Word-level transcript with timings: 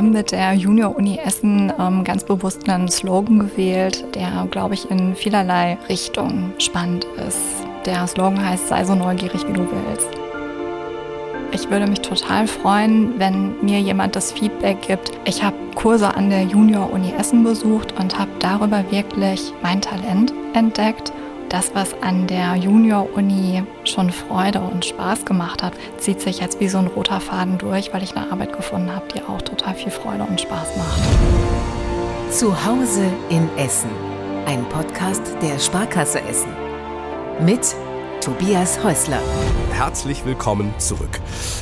haben 0.00 0.12
mit 0.12 0.32
der 0.32 0.54
Junior-Uni 0.54 1.18
Essen 1.22 1.70
ähm, 1.78 2.04
ganz 2.04 2.24
bewusst 2.24 2.66
einen 2.70 2.88
Slogan 2.88 3.40
gewählt, 3.40 4.02
der, 4.14 4.48
glaube 4.50 4.72
ich, 4.72 4.90
in 4.90 5.14
vielerlei 5.14 5.76
Richtungen 5.90 6.54
spannend 6.56 7.06
ist. 7.28 7.38
Der 7.84 8.06
Slogan 8.06 8.42
heißt, 8.42 8.68
sei 8.68 8.82
so 8.82 8.94
neugierig, 8.94 9.46
wie 9.46 9.52
du 9.52 9.68
willst. 9.70 10.08
Ich 11.52 11.68
würde 11.68 11.86
mich 11.86 12.00
total 12.00 12.46
freuen, 12.46 13.18
wenn 13.18 13.62
mir 13.62 13.78
jemand 13.78 14.16
das 14.16 14.32
Feedback 14.32 14.80
gibt. 14.80 15.12
Ich 15.26 15.42
habe 15.42 15.56
Kurse 15.74 16.14
an 16.14 16.30
der 16.30 16.44
Junior-Uni 16.44 17.12
Essen 17.18 17.44
besucht 17.44 17.92
und 18.00 18.18
habe 18.18 18.30
darüber 18.38 18.82
wirklich 18.90 19.52
mein 19.62 19.82
Talent 19.82 20.32
entdeckt. 20.54 21.12
Das, 21.50 21.74
was 21.74 22.00
an 22.00 22.28
der 22.28 22.54
Junior-Uni 22.54 23.64
schon 23.82 24.10
Freude 24.10 24.60
und 24.60 24.84
Spaß 24.84 25.24
gemacht 25.24 25.64
hat, 25.64 25.72
zieht 25.98 26.20
sich 26.20 26.38
jetzt 26.38 26.60
wie 26.60 26.68
so 26.68 26.78
ein 26.78 26.86
roter 26.86 27.18
Faden 27.18 27.58
durch, 27.58 27.92
weil 27.92 28.04
ich 28.04 28.16
eine 28.16 28.30
Arbeit 28.30 28.52
gefunden 28.52 28.94
habe, 28.94 29.06
die 29.12 29.20
auch 29.20 29.42
total 29.42 29.74
viel 29.74 29.90
Freude 29.90 30.22
und 30.22 30.40
Spaß 30.40 30.76
macht. 30.76 32.32
Zu 32.32 32.54
Hause 32.64 33.02
in 33.30 33.48
Essen. 33.56 33.90
Ein 34.46 34.64
Podcast 34.68 35.22
der 35.42 35.58
Sparkasse 35.58 36.20
Essen. 36.20 36.52
Mit 37.40 37.74
Tobias 38.20 38.84
Häusler. 38.84 39.18
Herzlich 39.72 40.26
willkommen 40.26 40.74
zurück. 40.76 41.20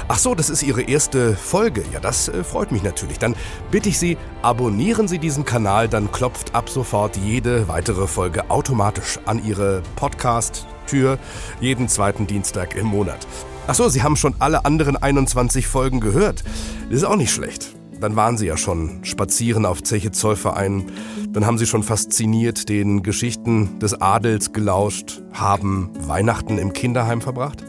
Ach 0.09 0.19
so, 0.19 0.35
das 0.35 0.51
ist 0.51 0.65
Ihre 0.65 0.83
erste 0.83 1.37
Folge. 1.37 1.85
Ja, 1.93 2.01
das 2.01 2.29
äh, 2.29 2.43
freut 2.43 2.73
mich 2.73 2.83
natürlich. 2.83 3.19
Dann 3.21 3.37
bitte 3.71 3.89
ich 3.89 3.99
Sie, 4.01 4.17
abonnieren 4.43 5.07
Sie 5.07 5.21
diesen 5.21 5.45
Kanal, 5.45 5.89
dann 5.89 6.11
klopft 6.11 6.57
ab 6.57 6.69
sofort 6.69 7.17
jede 7.17 7.69
weitere 7.69 8.09
Folge 8.09 8.51
automatisch 8.51 9.21
an 9.25 9.45
Ihre 9.45 9.83
Podcast-Tür 9.95 11.19
jeden 11.61 11.87
zweiten 11.87 12.27
Dienstag 12.27 12.75
im 12.75 12.87
Monat. 12.87 13.29
Ach 13.69 13.77
so, 13.77 13.89
Sie 13.89 14.03
haben 14.03 14.17
schon 14.17 14.35
alle 14.41 14.65
anderen 14.65 14.97
21 14.97 15.69
Folgen 15.69 16.01
gehört. 16.01 16.43
Das 16.91 16.99
ist 16.99 17.05
auch 17.05 17.17
nicht 17.17 17.33
schlecht. 17.33 17.78
Dann 18.01 18.15
waren 18.15 18.39
Sie 18.39 18.47
ja 18.47 18.57
schon 18.57 19.05
spazieren 19.05 19.67
auf 19.67 19.83
Zeche 19.83 20.13
Zollverein. 20.13 20.87
Dann 21.31 21.47
haben 21.47 21.59
Sie 21.59 21.67
schon 21.67 21.83
fasziniert 21.83 22.69
den 22.69 23.03
Geschichten 23.03 23.79
des 23.81 24.01
Adels 24.01 24.53
gelauscht, 24.53 25.23
haben 25.33 25.91
Weihnachten 26.01 26.59
im 26.59 26.73
Kinderheim 26.73 27.21
verbracht, 27.21 27.65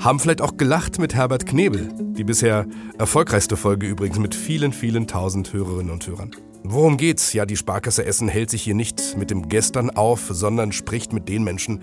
haben 0.00 0.18
vielleicht 0.18 0.42
auch 0.42 0.56
gelacht 0.56 0.98
mit 0.98 1.14
Herbert 1.14 1.46
Knebel, 1.46 1.88
die 1.98 2.24
bisher 2.24 2.66
erfolgreichste 2.98 3.56
Folge 3.56 3.86
übrigens 3.86 4.18
mit 4.18 4.34
vielen, 4.34 4.72
vielen 4.72 5.06
tausend 5.06 5.52
Hörerinnen 5.52 5.92
und 5.92 6.06
Hörern. 6.06 6.32
Worum 6.64 6.96
geht's? 6.96 7.32
Ja, 7.32 7.46
die 7.46 7.56
Sparkasse 7.56 8.04
Essen 8.04 8.28
hält 8.28 8.50
sich 8.50 8.62
hier 8.62 8.74
nicht 8.74 9.16
mit 9.16 9.30
dem 9.30 9.48
Gestern 9.48 9.90
auf, 9.90 10.28
sondern 10.30 10.72
spricht 10.72 11.12
mit 11.12 11.28
den 11.28 11.44
Menschen, 11.44 11.82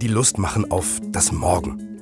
die 0.00 0.08
Lust 0.08 0.38
machen 0.38 0.70
auf 0.70 1.00
das 1.12 1.32
Morgen 1.32 1.95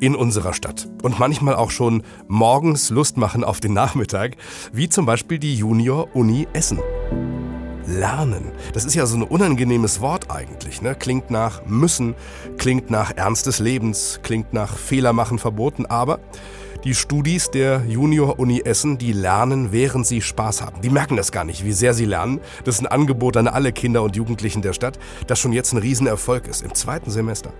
in 0.00 0.16
unserer 0.16 0.54
Stadt. 0.54 0.88
Und 1.02 1.18
manchmal 1.18 1.54
auch 1.54 1.70
schon 1.70 2.02
morgens 2.26 2.90
Lust 2.90 3.16
machen 3.16 3.44
auf 3.44 3.60
den 3.60 3.72
Nachmittag, 3.72 4.36
wie 4.72 4.88
zum 4.88 5.06
Beispiel 5.06 5.38
die 5.38 5.54
Junior 5.54 6.08
Uni 6.14 6.48
Essen. 6.52 6.80
Lernen. 7.86 8.52
Das 8.72 8.84
ist 8.84 8.94
ja 8.94 9.04
so 9.06 9.16
ein 9.16 9.22
unangenehmes 9.22 10.00
Wort 10.00 10.30
eigentlich. 10.30 10.80
Ne? 10.80 10.94
Klingt 10.94 11.30
nach 11.30 11.64
müssen, 11.66 12.14
klingt 12.56 12.90
nach 12.90 13.16
Ernst 13.16 13.46
des 13.46 13.58
Lebens, 13.58 14.20
klingt 14.22 14.52
nach 14.52 14.76
Fehler 14.76 15.12
machen 15.12 15.38
verboten, 15.38 15.86
aber 15.86 16.20
die 16.84 16.94
Studis 16.94 17.50
der 17.50 17.82
Junior 17.86 18.38
Uni 18.38 18.62
Essen, 18.64 18.96
die 18.96 19.12
lernen, 19.12 19.70
während 19.70 20.06
sie 20.06 20.22
Spaß 20.22 20.62
haben. 20.62 20.80
Die 20.80 20.88
merken 20.88 21.16
das 21.16 21.30
gar 21.30 21.44
nicht, 21.44 21.64
wie 21.64 21.72
sehr 21.72 21.92
sie 21.92 22.06
lernen. 22.06 22.40
Das 22.64 22.76
ist 22.76 22.80
ein 22.80 22.86
Angebot 22.86 23.36
an 23.36 23.48
alle 23.48 23.72
Kinder 23.72 24.02
und 24.02 24.16
Jugendlichen 24.16 24.62
der 24.62 24.72
Stadt, 24.72 24.98
das 25.26 25.38
schon 25.38 25.52
jetzt 25.52 25.72
ein 25.72 25.78
Riesenerfolg 25.78 26.46
ist 26.46 26.62
im 26.62 26.74
zweiten 26.74 27.10
Semester. 27.10 27.52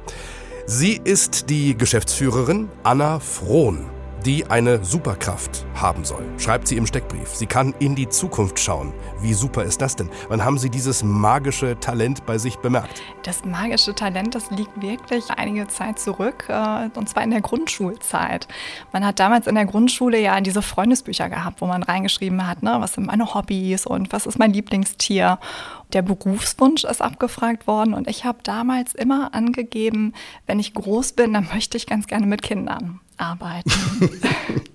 Sie 0.72 1.00
ist 1.02 1.50
die 1.50 1.76
Geschäftsführerin 1.76 2.68
Anna 2.84 3.18
Frohn, 3.18 3.86
die 4.24 4.46
eine 4.46 4.84
Superkraft 4.84 5.66
haben 5.74 6.04
soll. 6.04 6.24
Schreibt 6.38 6.68
sie 6.68 6.76
im 6.76 6.86
Steckbrief. 6.86 7.26
Sie 7.30 7.46
kann 7.46 7.74
in 7.80 7.96
die 7.96 8.08
Zukunft 8.08 8.60
schauen. 8.60 8.92
Wie 9.20 9.34
super 9.34 9.64
ist 9.64 9.82
das 9.82 9.96
denn? 9.96 10.08
Wann 10.28 10.44
haben 10.44 10.58
Sie 10.58 10.70
dieses 10.70 11.02
magische 11.02 11.76
Talent 11.80 12.24
bei 12.24 12.38
sich 12.38 12.56
bemerkt? 12.58 13.02
Das 13.24 13.44
magische 13.44 13.96
Talent, 13.96 14.36
das 14.36 14.48
liegt 14.52 14.80
wirklich 14.80 15.28
einige 15.30 15.66
Zeit 15.66 15.98
zurück, 15.98 16.44
äh, 16.48 16.88
und 16.94 17.08
zwar 17.08 17.24
in 17.24 17.32
der 17.32 17.40
Grundschulzeit. 17.40 18.46
Man 18.92 19.04
hat 19.04 19.18
damals 19.18 19.48
in 19.48 19.56
der 19.56 19.66
Grundschule 19.66 20.20
ja 20.20 20.40
diese 20.40 20.62
Freundesbücher 20.62 21.28
gehabt, 21.28 21.60
wo 21.60 21.66
man 21.66 21.82
reingeschrieben 21.82 22.46
hat, 22.46 22.62
ne, 22.62 22.76
was 22.78 22.92
sind 22.92 23.08
meine 23.08 23.34
Hobbys 23.34 23.86
und 23.86 24.12
was 24.12 24.24
ist 24.24 24.38
mein 24.38 24.52
Lieblingstier 24.52 25.40
der 25.94 26.02
Berufswunsch 26.02 26.84
ist 26.84 27.02
abgefragt 27.02 27.66
worden 27.66 27.94
und 27.94 28.08
ich 28.08 28.24
habe 28.24 28.38
damals 28.42 28.94
immer 28.94 29.34
angegeben, 29.34 30.14
wenn 30.46 30.58
ich 30.58 30.74
groß 30.74 31.12
bin, 31.12 31.32
dann 31.34 31.48
möchte 31.52 31.76
ich 31.76 31.86
ganz 31.86 32.06
gerne 32.06 32.26
mit 32.26 32.42
Kindern 32.42 33.00
arbeiten. 33.16 33.70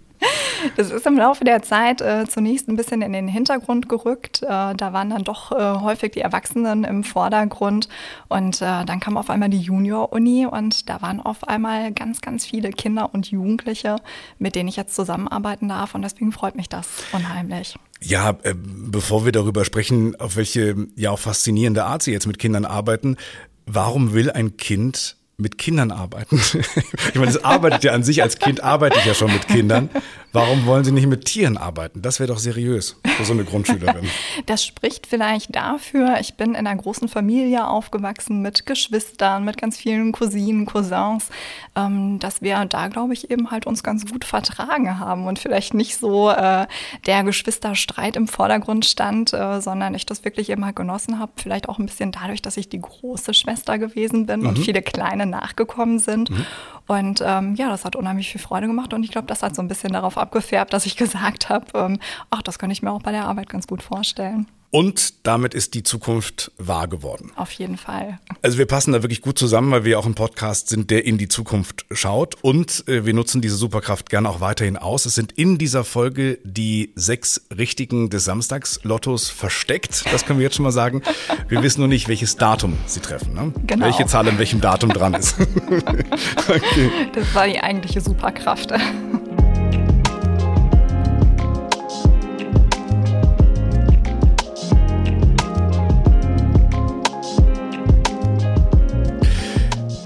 Das 0.76 0.92
ist 0.92 1.06
im 1.06 1.18
Laufe 1.18 1.44
der 1.44 1.62
Zeit 1.62 2.02
äh, 2.02 2.26
zunächst 2.28 2.68
ein 2.68 2.76
bisschen 2.76 3.02
in 3.02 3.14
den 3.14 3.28
Hintergrund 3.28 3.88
gerückt. 3.90 4.44
Äh, 4.44 4.74
da 4.76 4.94
waren 4.94 5.09
dann 5.09 5.24
doch 5.24 5.52
äh, 5.52 5.80
häufig 5.81 6.14
die 6.14 6.22
Erwachsenen 6.22 6.84
im 6.84 7.03
Vordergrund. 7.03 7.88
Und 8.28 8.62
äh, 8.62 8.86
dann 8.86 9.00
kam 9.00 9.18
auf 9.18 9.30
einmal 9.30 9.50
die 9.50 9.59
Junior-Uni 9.59 10.47
und 10.47 10.90
da 10.90 11.02
waren 11.02 11.22
auf 11.22 11.47
einmal 11.47 11.92
ganz, 11.92 12.22
ganz 12.22 12.46
viele 12.46 12.72
Kinder 12.72 13.14
und 13.14 13.30
Jugendliche, 13.30 13.97
mit 14.40 14.56
denen 14.56 14.70
ich 14.70 14.76
jetzt 14.76 14.96
zusammenarbeiten 14.96 15.70
darf. 15.70 15.96
Und 15.96 16.02
deswegen 16.02 16.32
freut 16.32 16.56
mich 16.56 16.70
das 16.70 16.88
unheimlich. 17.12 17.78
Ja, 18.05 18.38
äh, 18.43 18.53
bevor 18.55 19.25
wir 19.25 19.31
darüber 19.31 19.66
sprechen, 19.66 20.16
auf 20.19 20.35
welche 20.35 20.75
ja 20.95 21.09
auch 21.09 21.19
faszinierende 21.19 21.85
Art 21.85 22.03
Sie 22.03 22.11
jetzt 22.11 22.27
mit 22.27 22.38
Kindern 22.38 22.63
arbeiten, 22.63 23.17
warum 23.66 24.13
will 24.13 24.29
ein 24.29 24.57
Kind 24.57 25.17
mit 25.38 25.57
Kindern 25.57 25.91
arbeiten. 25.91 26.38
ich 27.13 27.16
meine, 27.16 27.29
es 27.29 27.44
arbeitet 27.44 27.84
ja 27.84 27.91
an 27.91 28.03
sich 28.03 28.22
als 28.23 28.40
Kind, 28.40 28.63
arbeite 28.63 28.97
ich 29.00 29.06
ja 29.06 29.13
schon 29.13 29.31
mit 29.34 29.47
Kindern. 29.47 29.90
Warum 30.31 30.66
wollen 30.66 30.84
Sie 30.84 30.91
nicht 30.91 31.07
mit 31.07 31.23
Tieren 31.25 31.57
arbeiten? 31.57 32.01
Das 32.01 32.19
wäre 32.19 32.28
doch 32.28 32.40
seriös 32.40 32.97
für 33.06 33.23
so 33.23 33.31
eine 33.34 33.46
Grundschülerin. 33.46 34.06
Das 34.47 34.66
spricht 34.66 35.07
vielleicht 35.07 35.56
dafür, 35.56 36.18
ich 36.19 36.35
bin 36.35 36.50
in 36.50 36.68
einer 36.68 36.75
großen 36.75 37.07
Familie 37.07 37.68
aufgewachsen 37.68 38.41
mit 38.41 38.66
Geschwistern, 38.66 39.46
mit 39.46 39.57
ganz 39.57 39.78
vielen 39.78 40.12
Cousinen, 40.12 40.66
Cousins, 40.66 41.29
ähm, 41.75 42.19
dass 42.19 42.41
wir 42.41 42.63
da, 42.66 42.90
glaube 42.90 43.13
ich, 43.13 43.31
eben 43.31 43.50
halt 43.52 43.66
uns 43.66 43.81
ganz 43.81 44.06
gut 44.06 44.25
vertragen 44.25 45.00
haben 45.00 45.25
und 45.25 45.40
vielleicht 45.40 45.73
nicht 45.73 45.97
so 45.97 46.29
äh, 46.29 46.67
der 47.06 47.23
Geschwisterstreit 47.23 48.16
im 48.17 48.28
Vordergrund 48.28 48.85
stand, 48.85 49.34
äh, 49.34 49.62
sondern 49.62 49.96
ich 49.96 50.06
das 50.06 50.25
wirklich 50.25 50.50
immer 50.50 50.73
genossen 50.73 51.19
habe. 51.19 51.31
Vielleicht 51.38 51.69
auch 51.69 51.79
ein 51.79 51.85
bisschen 51.85 52.12
dadurch, 52.12 52.41
dass 52.41 52.57
ich 52.57 52.69
die 52.69 52.81
große 52.81 53.34
Schwester 53.34 53.78
gewesen 53.78 54.25
bin 54.25 54.41
mhm. 54.41 54.47
und 54.47 54.59
viele 54.59 54.81
kleine 54.81 55.25
nachgekommen 55.25 56.00
sind. 56.00 56.30
Mhm. 56.30 56.46
Und 56.88 57.24
ähm, 57.25 57.56
ja, 57.56 57.69
das 57.69 57.84
hat 57.84 57.96
unheimlich 57.96 58.30
viel 58.31 58.41
Freude 58.41 58.68
gemacht 58.68 58.94
und 58.94 59.03
ich 59.03 59.12
glaube, 59.12 59.28
das 59.28 59.41
hat 59.41 59.56
so 59.56 59.62
ein 59.62 59.68
bisschen 59.68 59.94
darauf 59.94 60.18
abgefärbt, 60.18 60.72
dass 60.74 60.86
ich 60.86 60.96
gesagt 60.97 61.50
habe, 61.50 61.66
ähm, 61.74 62.00
ach, 62.30 62.41
das 62.41 62.59
kann 62.59 62.72
ich 62.72 62.81
mir 62.81 62.91
auch 62.91 63.02
bei 63.02 63.12
der 63.12 63.25
Arbeit 63.25 63.50
ganz 63.50 63.68
gut 63.68 63.81
vorstellen. 63.81 64.47
Und 64.75 65.25
damit 65.25 65.53
ist 65.53 65.74
die 65.74 65.84
Zukunft 65.84 66.52
wahr 66.58 66.90
geworden. 66.90 67.31
Auf 67.38 67.52
jeden 67.52 67.78
Fall. 67.78 68.19
Also 68.41 68.58
wir 68.58 68.66
passen 68.66 68.91
da 68.91 69.03
wirklich 69.03 69.22
gut 69.22 69.40
zusammen, 69.40 69.72
weil 69.72 69.86
wir 69.86 69.97
auch 69.97 70.06
ein 70.06 70.16
Podcast 70.16 70.68
sind, 70.68 70.91
der 70.91 71.06
in 71.06 71.18
die 71.18 71.30
Zukunft 71.30 71.86
schaut. 71.91 72.36
Und 72.41 72.85
äh, 72.90 73.06
wir 73.06 73.14
nutzen 73.14 73.40
diese 73.40 73.56
Superkraft 73.56 74.09
gerne 74.09 74.28
auch 74.30 74.41
weiterhin 74.41 74.75
aus. 74.75 75.06
Es 75.06 75.16
sind 75.16 75.31
in 75.31 75.58
dieser 75.58 75.85
Folge 75.85 76.40
die 76.44 76.91
sechs 76.96 77.47
Richtigen 77.58 78.09
des 78.09 78.25
Samstags-Lottos 78.25 79.30
versteckt. 79.30 80.03
Das 80.12 80.25
können 80.25 80.40
wir 80.40 80.44
jetzt 80.44 80.58
schon 80.58 80.64
mal 80.64 80.74
sagen. 80.74 81.03
Wir 81.47 81.64
wissen 81.64 81.80
nur 81.80 81.88
nicht, 81.88 82.09
welches 82.09 82.35
Datum 82.35 82.78
sie 82.85 83.00
treffen. 83.00 83.34
Ne? 83.34 83.53
Genau. 83.68 83.85
Welche 83.85 84.08
Zahl 84.08 84.28
in 84.28 84.38
welchem 84.40 84.59
Datum 84.59 84.90
dran 84.90 85.14
ist. 85.14 85.40
okay. 86.50 86.91
Das 87.14 87.34
war 87.34 87.47
die 87.47 87.62
eigentliche 87.62 88.02
Superkraft. 88.02 88.74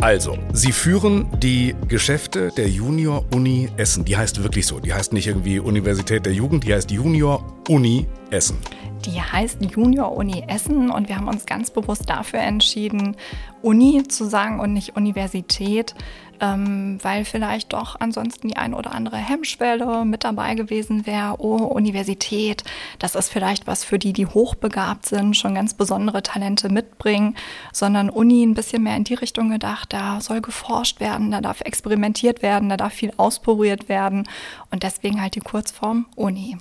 Also, 0.01 0.37
Sie 0.53 0.71
führen 0.71 1.27
die 1.39 1.75
Geschäfte 1.89 2.51
der 2.55 2.69
Junior 2.69 3.25
Uni 3.33 3.69
Essen. 3.75 4.05
Die 4.05 4.15
heißt 4.15 4.41
wirklich 4.41 4.65
so. 4.65 4.79
Die 4.79 4.93
heißt 4.93 5.11
nicht 5.11 5.27
irgendwie 5.27 5.59
Universität 5.59 6.25
der 6.25 6.31
Jugend, 6.31 6.63
die 6.63 6.73
heißt 6.73 6.89
Junior 6.89 7.43
Uni 7.67 8.07
Essen. 8.31 8.57
Die 9.05 9.21
heißt 9.21 9.59
Junior 9.63 10.15
Uni 10.15 10.43
Essen 10.47 10.89
und 10.89 11.07
wir 11.07 11.15
haben 11.15 11.29
uns 11.29 11.45
ganz 11.45 11.71
bewusst 11.71 12.09
dafür 12.09 12.39
entschieden, 12.39 13.15
Uni 13.61 14.03
zu 14.03 14.25
sagen 14.25 14.59
und 14.59 14.73
nicht 14.73 14.97
Universität, 14.97 15.95
ähm, 16.41 16.97
weil 17.01 17.25
vielleicht 17.25 17.73
doch 17.73 17.97
ansonsten 17.99 18.49
die 18.49 18.57
ein 18.57 18.73
oder 18.73 18.93
andere 18.93 19.17
Hemmschwelle 19.17 20.05
mit 20.05 20.23
dabei 20.23 20.55
gewesen 20.55 21.05
wäre. 21.05 21.35
Oh, 21.39 21.57
Universität, 21.65 22.63
das 22.99 23.15
ist 23.15 23.29
vielleicht 23.29 23.67
was 23.67 23.83
für 23.83 23.99
die, 23.99 24.13
die 24.13 24.25
hochbegabt 24.25 25.05
sind, 25.05 25.35
schon 25.35 25.55
ganz 25.55 25.73
besondere 25.73 26.23
Talente 26.23 26.69
mitbringen, 26.69 27.35
sondern 27.71 28.09
Uni 28.09 28.43
ein 28.43 28.53
bisschen 28.53 28.83
mehr 28.83 28.95
in 28.95 29.03
die 29.05 29.13
Richtung 29.13 29.49
gedacht, 29.49 29.93
da 29.93 30.21
soll 30.21 30.41
geforscht 30.41 30.99
werden, 30.99 31.31
da 31.31 31.41
darf 31.41 31.61
experimentiert 31.61 32.41
werden, 32.41 32.69
da 32.69 32.77
darf 32.77 32.93
viel 32.93 33.13
ausprobiert 33.17 33.89
werden 33.89 34.27
und 34.71 34.83
deswegen 34.83 35.21
halt 35.21 35.35
die 35.35 35.41
Kurzform 35.41 36.05
Uni. 36.15 36.57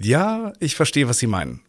Ja, 0.00 0.52
ich 0.60 0.74
verstehe, 0.74 1.08
was 1.08 1.18
Sie 1.18 1.26
meinen 1.26 1.60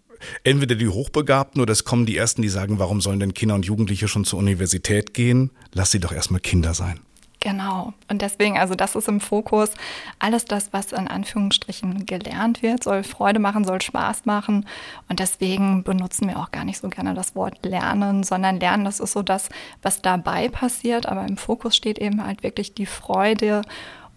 entweder 0.43 0.75
die 0.75 0.87
Hochbegabten 0.87 1.61
oder 1.61 1.71
es 1.71 1.85
kommen 1.85 2.05
die 2.05 2.17
Ersten, 2.17 2.41
die 2.41 2.49
sagen, 2.49 2.79
warum 2.79 3.01
sollen 3.01 3.19
denn 3.19 3.33
Kinder 3.33 3.55
und 3.55 3.65
Jugendliche 3.65 4.07
schon 4.07 4.25
zur 4.25 4.39
Universität 4.39 5.13
gehen? 5.13 5.51
Lass 5.73 5.91
sie 5.91 5.99
doch 5.99 6.11
erstmal 6.11 6.41
Kinder 6.41 6.73
sein. 6.73 6.99
Genau. 7.41 7.93
Und 8.09 8.21
deswegen, 8.21 8.57
also 8.57 8.75
das 8.75 8.95
ist 8.95 9.07
im 9.07 9.21
Fokus. 9.21 9.71
Alles 10.19 10.43
das, 10.43 10.73
was 10.73 10.91
in 10.91 11.07
Anführungsstrichen 11.07 12.05
gelernt 12.05 12.61
wird, 12.61 12.83
soll 12.83 13.03
Freude 13.03 13.39
machen, 13.39 13.63
soll 13.63 13.81
Spaß 13.81 14.25
machen. 14.25 14.65
Und 15.07 15.21
deswegen 15.21 15.83
benutzen 15.83 16.27
wir 16.27 16.37
auch 16.37 16.51
gar 16.51 16.65
nicht 16.65 16.79
so 16.79 16.89
gerne 16.89 17.13
das 17.13 17.35
Wort 17.35 17.65
lernen, 17.65 18.23
sondern 18.23 18.59
lernen, 18.59 18.83
das 18.83 18.99
ist 18.99 19.13
so 19.13 19.21
das, 19.21 19.47
was 19.81 20.01
dabei 20.01 20.49
passiert. 20.49 21.05
Aber 21.05 21.25
im 21.25 21.37
Fokus 21.37 21.77
steht 21.77 21.97
eben 21.97 22.25
halt 22.25 22.43
wirklich 22.43 22.73
die 22.73 22.85
Freude 22.85 23.61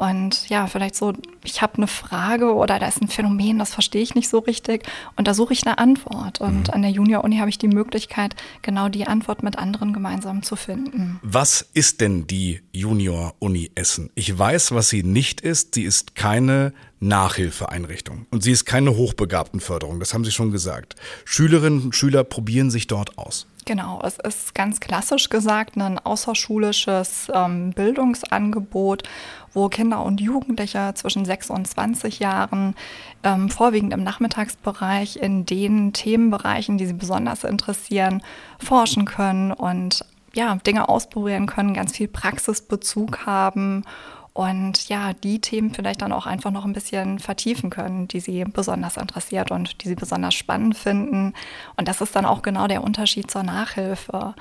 und 0.03 0.49
ja, 0.49 0.67
vielleicht 0.67 0.97
so, 0.97 1.13
ich 1.45 1.63
habe 1.63 1.77
eine 1.77 1.87
Frage 1.87 2.55
oder 2.55 2.81
da 2.81 2.89
ist 2.89 3.01
ein 3.01 3.07
Phänomen, 3.07 3.61
das 3.61 3.73
verstehe 3.73 4.03
ich 4.03 4.17
nicht 4.17 4.29
so 4.29 4.41
richtig 4.41 4.83
und 5.15 5.29
da 5.29 5.33
suche 5.33 5.53
ich 5.53 5.65
eine 5.65 5.79
Antwort. 5.79 6.41
Und 6.41 6.67
mhm. 6.67 6.75
an 6.75 6.83
der 6.83 6.91
Junior-Uni 6.91 7.37
habe 7.37 7.51
ich 7.51 7.57
die 7.57 7.69
Möglichkeit, 7.69 8.35
genau 8.63 8.89
die 8.89 9.07
Antwort 9.07 9.45
mit 9.45 9.59
anderen 9.59 9.93
gemeinsam 9.93 10.43
zu 10.43 10.57
finden. 10.57 11.21
Was 11.23 11.65
ist 11.73 12.01
denn 12.01 12.27
die 12.27 12.63
Junior-Uni 12.73 13.71
Essen? 13.77 14.11
Ich 14.17 14.37
weiß, 14.37 14.73
was 14.73 14.89
sie 14.89 15.05
nicht 15.05 15.41
ist. 15.41 15.77
Sie 15.77 15.85
ist 15.85 16.17
keine 16.17 16.73
Nachhilfeeinrichtung 16.99 18.27
und 18.31 18.43
sie 18.43 18.51
ist 18.51 18.65
keine 18.65 18.97
Hochbegabtenförderung. 18.97 20.01
Das 20.01 20.15
haben 20.15 20.25
Sie 20.25 20.33
schon 20.33 20.51
gesagt. 20.51 20.97
Schülerinnen 21.25 21.81
und 21.81 21.95
Schüler 21.95 22.25
probieren 22.25 22.73
sich 22.73 22.89
dort 22.89 23.19
aus. 23.19 23.47
Genau, 23.65 24.01
es 24.03 24.19
ist 24.19 24.57
ganz 24.57 24.81
klassisch 24.81 25.29
gesagt 25.29 25.77
ein 25.77 25.99
außerschulisches 26.01 27.31
ähm, 27.33 27.71
Bildungsangebot, 27.71 29.05
wo 29.53 29.69
Kinder 29.69 30.05
und 30.05 30.21
Jugendliche 30.21 30.93
zwischen 30.95 31.25
6 31.25 31.51
und 31.51 31.69
20 31.69 32.19
Jahren 32.19 32.75
ähm, 33.23 33.51
vorwiegend 33.51 33.93
im 33.93 34.03
Nachmittagsbereich 34.03 35.17
in 35.17 35.47
den 35.47 35.93
Themenbereichen, 35.93 36.77
die 36.77 36.87
sie 36.87 36.93
besonders 36.93 37.45
interessieren, 37.45 38.23
forschen 38.59 39.05
können 39.05 39.53
und 39.53 40.05
ja, 40.35 40.57
Dinge 40.67 40.89
ausprobieren 40.89 41.47
können, 41.47 41.75
ganz 41.75 41.93
viel 41.93 42.09
Praxisbezug 42.09 43.27
haben 43.27 43.85
und 44.35 44.89
ja, 44.89 45.13
die 45.13 45.41
Themen 45.41 45.75
vielleicht 45.75 46.01
dann 46.01 46.13
auch 46.13 46.25
einfach 46.25 46.51
noch 46.51 46.65
ein 46.65 46.73
bisschen 46.73 47.19
vertiefen 47.19 47.69
können, 47.69 48.09
die 48.09 48.21
sie 48.21 48.45
besonders 48.45 48.97
interessiert 48.97 49.51
und 49.51 49.83
die 49.83 49.89
sie 49.89 49.95
besonders 49.95 50.35
spannend 50.35 50.77
finden. 50.77 51.35
Und 51.77 51.87
das 51.87 52.01
ist 52.01 52.17
dann 52.17 52.25
auch 52.25 52.41
genau 52.41 52.67
der 52.67 52.83
Unterschied 52.83 53.31
zur 53.31 53.43
Nachhilfe. 53.43 54.35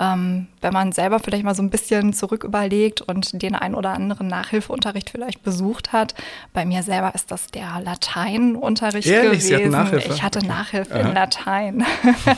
Ähm, 0.00 0.48
wenn 0.60 0.72
man 0.72 0.90
selber 0.90 1.20
vielleicht 1.20 1.44
mal 1.44 1.54
so 1.54 1.62
ein 1.62 1.70
bisschen 1.70 2.12
zurück 2.12 2.42
überlegt 2.42 3.00
und 3.00 3.40
den 3.40 3.54
ein 3.54 3.76
oder 3.76 3.90
anderen 3.90 4.26
Nachhilfeunterricht 4.26 5.10
vielleicht 5.10 5.44
besucht 5.44 5.92
hat. 5.92 6.14
Bei 6.52 6.64
mir 6.64 6.82
selber 6.82 7.14
ist 7.14 7.30
das 7.30 7.46
der 7.46 7.80
Lateinunterricht 7.80 9.06
Ehrlich? 9.06 9.48
gewesen. 9.48 9.70
Nachhilfe? 9.70 10.12
Ich 10.12 10.22
hatte 10.22 10.44
Nachhilfe 10.44 10.94
Aha. 10.94 11.08
in 11.08 11.14
Latein. 11.14 11.86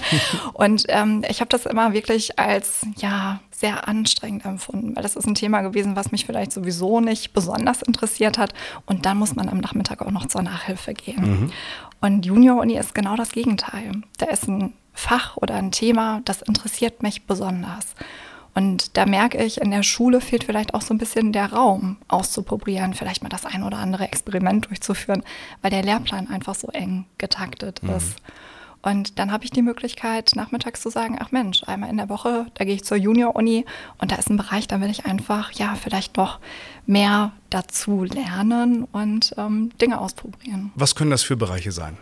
und 0.52 0.84
ähm, 0.88 1.24
ich 1.28 1.40
habe 1.40 1.48
das 1.48 1.64
immer 1.64 1.94
wirklich 1.94 2.38
als 2.38 2.86
ja 2.96 3.40
sehr 3.50 3.88
anstrengend 3.88 4.44
empfunden, 4.44 4.94
weil 4.94 5.02
das 5.02 5.16
ist 5.16 5.26
ein 5.26 5.34
Thema 5.34 5.62
gewesen, 5.62 5.96
was 5.96 6.12
mich 6.12 6.26
vielleicht 6.26 6.52
sowieso 6.52 7.00
nicht 7.00 7.32
besonders 7.32 7.80
interessiert 7.80 8.36
hat. 8.36 8.52
Und 8.84 9.06
dann 9.06 9.16
muss 9.16 9.34
man 9.34 9.48
am 9.48 9.58
Nachmittag 9.58 10.02
auch 10.02 10.10
noch 10.10 10.26
zur 10.26 10.42
Nachhilfe 10.42 10.92
gehen. 10.92 11.22
Mhm. 11.22 11.52
Und 12.00 12.26
Junior-Uni 12.26 12.76
ist 12.76 12.94
genau 12.94 13.16
das 13.16 13.30
Gegenteil. 13.30 13.92
Da 14.18 14.26
ist 14.26 14.46
ein 14.46 14.74
Fach 14.96 15.36
oder 15.36 15.54
ein 15.54 15.70
Thema, 15.70 16.20
das 16.24 16.42
interessiert 16.42 17.02
mich 17.02 17.26
besonders. 17.26 17.94
Und 18.54 18.96
da 18.96 19.04
merke 19.04 19.44
ich, 19.44 19.60
in 19.60 19.70
der 19.70 19.82
Schule 19.82 20.22
fehlt 20.22 20.44
vielleicht 20.44 20.72
auch 20.72 20.80
so 20.80 20.94
ein 20.94 20.98
bisschen 20.98 21.32
der 21.32 21.52
Raum 21.52 21.98
auszuprobieren, 22.08 22.94
vielleicht 22.94 23.22
mal 23.22 23.28
das 23.28 23.44
ein 23.44 23.62
oder 23.62 23.76
andere 23.76 24.04
Experiment 24.04 24.68
durchzuführen, 24.68 25.22
weil 25.60 25.70
der 25.70 25.82
Lehrplan 25.82 26.28
einfach 26.28 26.54
so 26.54 26.68
eng 26.68 27.04
getaktet 27.18 27.82
mhm. 27.82 27.90
ist. 27.90 28.16
Und 28.80 29.18
dann 29.18 29.30
habe 29.30 29.44
ich 29.44 29.50
die 29.50 29.62
Möglichkeit, 29.62 30.30
nachmittags 30.36 30.80
zu 30.80 30.88
sagen, 30.88 31.18
ach 31.20 31.32
Mensch, 31.32 31.64
einmal 31.66 31.90
in 31.90 31.98
der 31.98 32.08
Woche, 32.08 32.46
da 32.54 32.64
gehe 32.64 32.74
ich 32.74 32.84
zur 32.84 32.96
Junior-Uni 32.96 33.66
und 33.98 34.12
da 34.12 34.16
ist 34.16 34.30
ein 34.30 34.38
Bereich, 34.38 34.68
da 34.68 34.80
will 34.80 34.90
ich 34.90 35.04
einfach, 35.04 35.52
ja, 35.52 35.74
vielleicht 35.74 36.16
noch 36.16 36.38
mehr 36.86 37.32
dazu 37.50 38.04
lernen 38.04 38.84
und 38.92 39.34
ähm, 39.36 39.70
Dinge 39.82 40.00
ausprobieren. 40.00 40.72
Was 40.76 40.94
können 40.94 41.10
das 41.10 41.24
für 41.24 41.36
Bereiche 41.36 41.72
sein? 41.72 41.98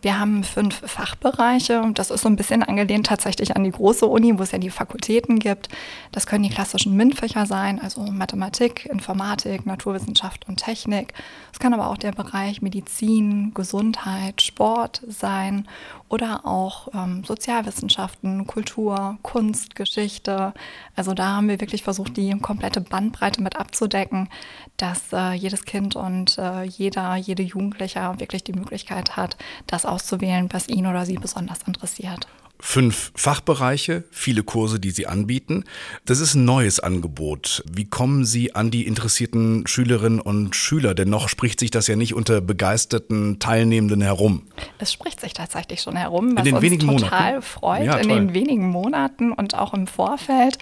Wir 0.00 0.20
haben 0.20 0.44
fünf 0.44 0.76
Fachbereiche. 0.88 1.82
Das 1.94 2.12
ist 2.12 2.22
so 2.22 2.28
ein 2.28 2.36
bisschen 2.36 2.62
angelehnt 2.62 3.06
tatsächlich 3.06 3.56
an 3.56 3.64
die 3.64 3.72
große 3.72 4.06
Uni, 4.06 4.38
wo 4.38 4.44
es 4.44 4.52
ja 4.52 4.58
die 4.58 4.70
Fakultäten 4.70 5.40
gibt. 5.40 5.68
Das 6.12 6.26
können 6.26 6.44
die 6.44 6.50
klassischen 6.50 6.96
MINT-Fächer 6.96 7.46
sein, 7.46 7.80
also 7.80 8.02
Mathematik, 8.02 8.86
Informatik, 8.86 9.66
Naturwissenschaft 9.66 10.48
und 10.48 10.58
Technik. 10.58 11.14
Es 11.52 11.58
kann 11.58 11.74
aber 11.74 11.88
auch 11.88 11.96
der 11.96 12.12
Bereich 12.12 12.62
Medizin, 12.62 13.52
Gesundheit, 13.54 14.40
Sport 14.40 15.02
sein 15.08 15.66
oder 16.08 16.46
auch 16.46 16.88
ähm, 16.94 17.24
Sozialwissenschaften, 17.24 18.46
Kultur, 18.46 19.18
Kunst, 19.22 19.74
Geschichte. 19.74 20.54
Also 20.94 21.12
da 21.12 21.36
haben 21.36 21.48
wir 21.48 21.60
wirklich 21.60 21.82
versucht, 21.82 22.16
die 22.16 22.30
komplette 22.38 22.80
Bandbreite 22.80 23.42
mit 23.42 23.56
abzudecken, 23.56 24.28
dass 24.76 25.12
äh, 25.12 25.32
jedes 25.32 25.64
Kind 25.64 25.96
und 25.96 26.38
äh, 26.38 26.62
jeder, 26.62 27.16
jede 27.16 27.42
Jugendliche 27.42 28.14
wirklich 28.18 28.44
die 28.44 28.52
Möglichkeit 28.52 29.16
hat, 29.16 29.36
das 29.66 29.84
auszuwählen, 29.88 30.48
was 30.52 30.68
ihn 30.68 30.86
oder 30.86 31.04
sie 31.06 31.16
besonders 31.16 31.62
interessiert 31.62 32.26
fünf 32.60 33.12
Fachbereiche, 33.14 34.04
viele 34.10 34.42
Kurse, 34.42 34.80
die 34.80 34.90
Sie 34.90 35.06
anbieten. 35.06 35.64
Das 36.04 36.20
ist 36.20 36.34
ein 36.34 36.44
neues 36.44 36.80
Angebot. 36.80 37.62
Wie 37.70 37.84
kommen 37.84 38.24
Sie 38.24 38.54
an 38.54 38.70
die 38.70 38.86
interessierten 38.86 39.66
Schülerinnen 39.66 40.20
und 40.20 40.56
Schüler? 40.56 40.94
Denn 40.94 41.08
noch 41.08 41.28
spricht 41.28 41.60
sich 41.60 41.70
das 41.70 41.86
ja 41.86 41.96
nicht 41.96 42.14
unter 42.14 42.40
begeisterten 42.40 43.38
Teilnehmenden 43.38 44.00
herum. 44.00 44.42
Es 44.78 44.92
spricht 44.92 45.20
sich 45.20 45.34
tatsächlich 45.34 45.82
schon 45.82 45.96
herum, 45.96 46.32
was 46.34 46.40
in 46.40 46.44
den 46.46 46.54
uns 46.54 46.62
wenigen 46.62 46.88
total 46.88 47.32
Monaten. 47.34 47.42
freut 47.42 47.84
ja, 47.84 47.96
in 47.96 48.08
den 48.08 48.34
wenigen 48.34 48.68
Monaten 48.70 49.32
und 49.32 49.54
auch 49.54 49.72
im 49.74 49.86
Vorfeld. 49.86 50.58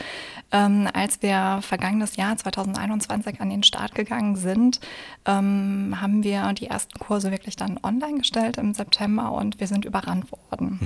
Ähm, 0.53 0.89
als 0.93 1.23
wir 1.23 1.59
vergangenes 1.63 2.17
Jahr 2.17 2.37
2021 2.37 3.41
an 3.41 3.51
den 3.51 3.65
Start 3.65 3.95
gegangen 3.95 4.37
sind, 4.37 4.81
ähm, 5.25 5.97
haben 6.01 6.23
wir 6.23 6.53
die 6.53 6.67
ersten 6.67 6.99
Kurse 7.01 7.33
wirklich 7.33 7.57
dann 7.57 7.81
online 7.83 8.19
gestellt 8.19 8.57
im 8.57 8.73
September 8.73 9.33
und 9.33 9.59
wir 9.59 9.67
sind 9.67 9.85
überrannt 9.85 10.31
worden. 10.31 10.79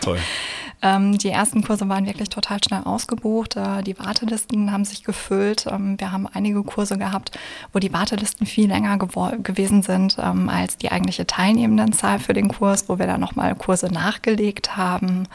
Toll. 0.00 0.18
Ähm, 0.82 1.18
die 1.18 1.28
ersten 1.28 1.62
Kurse 1.62 1.88
waren 1.88 2.06
wirklich 2.06 2.28
total 2.28 2.58
schnell 2.62 2.82
ausgebucht. 2.84 3.56
Äh, 3.56 3.82
die 3.82 3.98
Wartelisten 3.98 4.72
haben 4.72 4.84
sich 4.84 5.04
gefüllt. 5.04 5.66
Ähm, 5.70 5.98
wir 5.98 6.12
haben 6.12 6.26
einige 6.26 6.62
Kurse 6.62 6.98
gehabt, 6.98 7.38
wo 7.72 7.78
die 7.78 7.92
Wartelisten 7.92 8.46
viel 8.46 8.68
länger 8.68 8.98
gewesen 8.98 9.82
sind 9.82 10.16
ähm, 10.18 10.48
als 10.48 10.76
die 10.76 10.90
eigentliche 10.90 11.26
Teilnehmendenzahl 11.26 12.18
für 12.18 12.32
den 12.32 12.48
Kurs, 12.48 12.88
wo 12.88 12.98
wir 12.98 13.06
dann 13.06 13.20
nochmal 13.20 13.54
Kurse 13.54 13.92
nachgelegt 13.92 14.76
haben. 14.76 15.28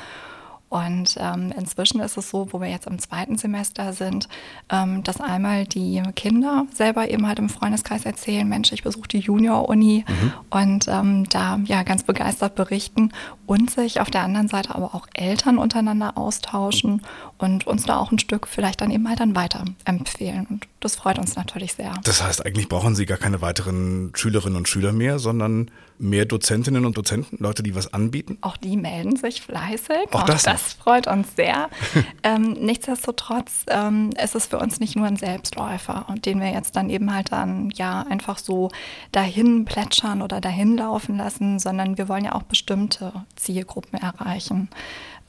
Und 0.69 1.15
ähm, 1.17 1.53
inzwischen 1.57 2.01
ist 2.01 2.17
es 2.17 2.29
so, 2.29 2.49
wo 2.51 2.59
wir 2.59 2.67
jetzt 2.67 2.87
im 2.87 2.99
zweiten 2.99 3.37
Semester 3.37 3.93
sind, 3.93 4.27
ähm, 4.69 5.01
dass 5.03 5.21
einmal 5.21 5.65
die 5.65 6.03
Kinder 6.15 6.65
selber 6.73 7.09
eben 7.09 7.25
halt 7.25 7.39
im 7.39 7.47
Freundeskreis 7.47 8.05
erzählen, 8.05 8.47
Mensch, 8.47 8.73
ich 8.73 8.83
besuche 8.83 9.07
die 9.07 9.19
Junior-Uni 9.19 10.03
mhm. 10.07 10.33
und 10.49 10.87
ähm, 10.89 11.29
da 11.29 11.59
ja 11.63 11.83
ganz 11.83 12.03
begeistert 12.03 12.55
berichten 12.55 13.13
und 13.45 13.71
sich 13.71 14.01
auf 14.01 14.11
der 14.11 14.23
anderen 14.23 14.49
Seite 14.49 14.75
aber 14.75 14.93
auch 14.93 15.07
Eltern 15.13 15.57
untereinander 15.57 16.17
austauschen 16.17 17.01
und 17.37 17.65
uns 17.65 17.85
da 17.85 17.97
auch 17.97 18.11
ein 18.11 18.19
Stück 18.19 18.47
vielleicht 18.47 18.81
dann 18.81 18.91
eben 18.91 19.07
halt 19.07 19.21
dann 19.21 19.35
weiter 19.35 19.63
empfehlen. 19.85 20.47
Und 20.49 20.67
das 20.81 20.97
freut 20.97 21.17
uns 21.17 21.35
natürlich 21.37 21.73
sehr. 21.73 21.93
Das 22.03 22.21
heißt, 22.21 22.45
eigentlich 22.45 22.67
brauchen 22.67 22.93
Sie 22.93 23.05
gar 23.05 23.17
keine 23.17 23.41
weiteren 23.41 24.11
Schülerinnen 24.15 24.57
und 24.57 24.67
Schüler 24.67 24.91
mehr, 24.91 25.17
sondern 25.17 25.71
mehr 25.99 26.25
Dozentinnen 26.25 26.85
und 26.85 26.97
Dozenten, 26.97 27.37
Leute, 27.39 27.63
die 27.63 27.75
was 27.75 27.93
anbieten? 27.93 28.37
Auch 28.41 28.57
die 28.57 28.77
melden 28.77 29.15
sich 29.15 29.41
fleißig. 29.41 30.07
Auch, 30.11 30.21
auch 30.21 30.25
das, 30.25 30.43
das 30.57 30.73
freut 30.73 31.07
uns 31.07 31.35
sehr. 31.35 31.69
ähm, 32.23 32.53
nichtsdestotrotz 32.53 33.65
ähm, 33.69 34.09
ist 34.21 34.35
es 34.35 34.47
für 34.47 34.57
uns 34.57 34.79
nicht 34.79 34.95
nur 34.95 35.05
ein 35.05 35.15
Selbstläufer 35.15 36.05
und 36.09 36.25
den 36.25 36.39
wir 36.39 36.49
jetzt 36.49 36.75
dann 36.75 36.89
eben 36.89 37.13
halt 37.13 37.31
dann 37.31 37.69
ja 37.75 38.05
einfach 38.09 38.39
so 38.39 38.69
dahin 39.11 39.65
plätschern 39.65 40.21
oder 40.21 40.41
dahin 40.41 40.77
laufen 40.77 41.17
lassen, 41.17 41.59
sondern 41.59 41.97
wir 41.97 42.09
wollen 42.09 42.25
ja 42.25 42.33
auch 42.33 42.43
bestimmte 42.43 43.13
Zielgruppen 43.35 43.99
erreichen. 43.99 44.69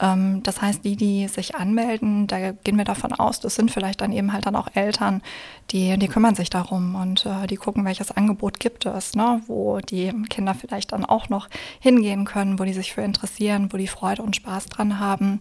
Ähm, 0.00 0.43
das 0.43 0.62
heißt, 0.62 0.85
die, 0.85 0.97
die 0.97 1.28
sich 1.28 1.55
anmelden, 1.55 2.26
da 2.26 2.52
gehen 2.52 2.76
wir 2.76 2.85
davon 2.85 3.12
aus, 3.12 3.40
das 3.40 3.55
sind 3.55 3.71
vielleicht 3.71 4.00
dann 4.00 4.12
eben 4.12 4.33
halt 4.33 4.47
dann 4.47 4.57
auch 4.57 4.69
Eltern, 4.75 5.23
die, 5.71 5.99
die 5.99 6.09
kümmern 6.09 6.35
sich 6.35 6.50
darum 6.50 6.95
und 6.95 7.26
äh, 7.26 7.47
die 7.47 7.57
gucken, 7.57 7.85
welches 7.85 8.11
Angebot 8.11 8.61
gibt 8.61 8.87
es, 8.87 9.14
ne, 9.14 9.43
wo 9.47 9.78
die 9.81 10.12
Kinder 10.28 10.55
vielleicht 10.55 10.93
dann 10.93 11.05
auch 11.05 11.28
noch 11.28 11.49
hingehen 11.81 12.25
können, 12.25 12.59
wo 12.59 12.64
die 12.64 12.73
sich 12.73 12.93
für 12.93 13.02
interessieren, 13.02 13.69
wo 13.73 13.76
die 13.76 13.88
Freude 13.88 14.23
und 14.23 14.37
Spaß 14.37 14.67
dran 14.67 14.99
haben. 15.00 15.40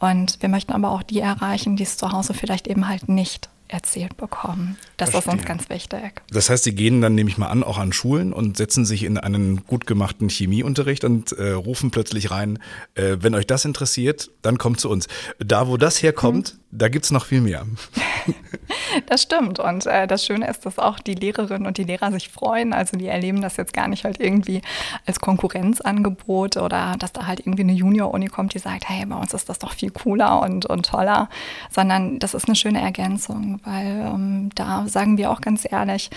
Und 0.00 0.38
wir 0.40 0.48
möchten 0.48 0.72
aber 0.72 0.90
auch 0.90 1.02
die 1.02 1.20
erreichen, 1.20 1.76
die 1.76 1.84
es 1.84 1.96
zu 1.96 2.10
Hause 2.10 2.34
vielleicht 2.34 2.66
eben 2.66 2.88
halt 2.88 3.08
nicht 3.08 3.50
erzählt 3.68 4.16
bekommen. 4.16 4.76
Das 4.96 5.10
Verstehe. 5.10 5.34
ist 5.34 5.38
uns 5.38 5.46
ganz 5.46 5.70
wichtig. 5.70 6.22
Das 6.30 6.50
heißt, 6.50 6.64
Sie 6.64 6.74
gehen 6.74 7.00
dann, 7.00 7.14
nehme 7.14 7.30
ich 7.30 7.38
mal 7.38 7.48
an, 7.48 7.62
auch 7.62 7.78
an 7.78 7.92
Schulen 7.92 8.32
und 8.32 8.56
setzen 8.56 8.84
sich 8.84 9.04
in 9.04 9.16
einen 9.16 9.64
gut 9.66 9.86
gemachten 9.86 10.28
Chemieunterricht 10.28 11.04
und 11.04 11.32
äh, 11.32 11.50
rufen 11.52 11.90
plötzlich 11.90 12.30
rein, 12.30 12.58
äh, 12.94 13.18
wenn 13.20 13.34
euch 13.34 13.46
das 13.46 13.64
interessiert, 13.64 14.30
dann 14.42 14.58
kommt 14.58 14.80
zu 14.80 14.90
uns. 14.90 15.06
Da, 15.38 15.68
wo 15.68 15.76
das 15.76 16.02
herkommt, 16.02 16.48
hm. 16.50 16.58
da 16.72 16.88
gibt 16.88 17.04
es 17.04 17.10
noch 17.10 17.26
viel 17.26 17.40
mehr. 17.40 17.66
Das 19.06 19.22
stimmt. 19.22 19.58
Und 19.58 19.86
äh, 19.86 20.06
das 20.06 20.24
Schöne 20.24 20.48
ist, 20.48 20.66
dass 20.66 20.78
auch 20.78 20.98
die 20.98 21.14
Lehrerinnen 21.14 21.66
und 21.66 21.78
die 21.78 21.84
Lehrer 21.84 22.12
sich 22.12 22.28
freuen. 22.28 22.72
Also 22.72 22.96
die 22.96 23.06
erleben 23.06 23.40
das 23.40 23.56
jetzt 23.56 23.72
gar 23.72 23.88
nicht 23.88 24.04
halt 24.04 24.20
irgendwie 24.20 24.62
als 25.06 25.20
Konkurrenzangebot 25.20 26.56
oder 26.56 26.96
dass 26.98 27.12
da 27.12 27.26
halt 27.26 27.40
irgendwie 27.40 27.62
eine 27.62 27.72
Junior-Uni 27.72 28.28
kommt, 28.28 28.54
die 28.54 28.58
sagt, 28.58 28.88
hey, 28.88 29.04
bei 29.06 29.16
uns 29.16 29.34
ist 29.34 29.48
das 29.48 29.58
doch 29.58 29.72
viel 29.72 29.90
cooler 29.90 30.40
und, 30.42 30.66
und 30.66 30.86
toller, 30.86 31.28
sondern 31.70 32.18
das 32.18 32.34
ist 32.34 32.46
eine 32.46 32.56
schöne 32.56 32.80
Ergänzung, 32.80 33.60
weil 33.64 33.86
ähm, 33.86 34.50
da 34.54 34.86
sagen 34.86 35.18
wir 35.18 35.30
auch 35.30 35.40
ganz 35.40 35.66
ehrlich, 35.70 36.10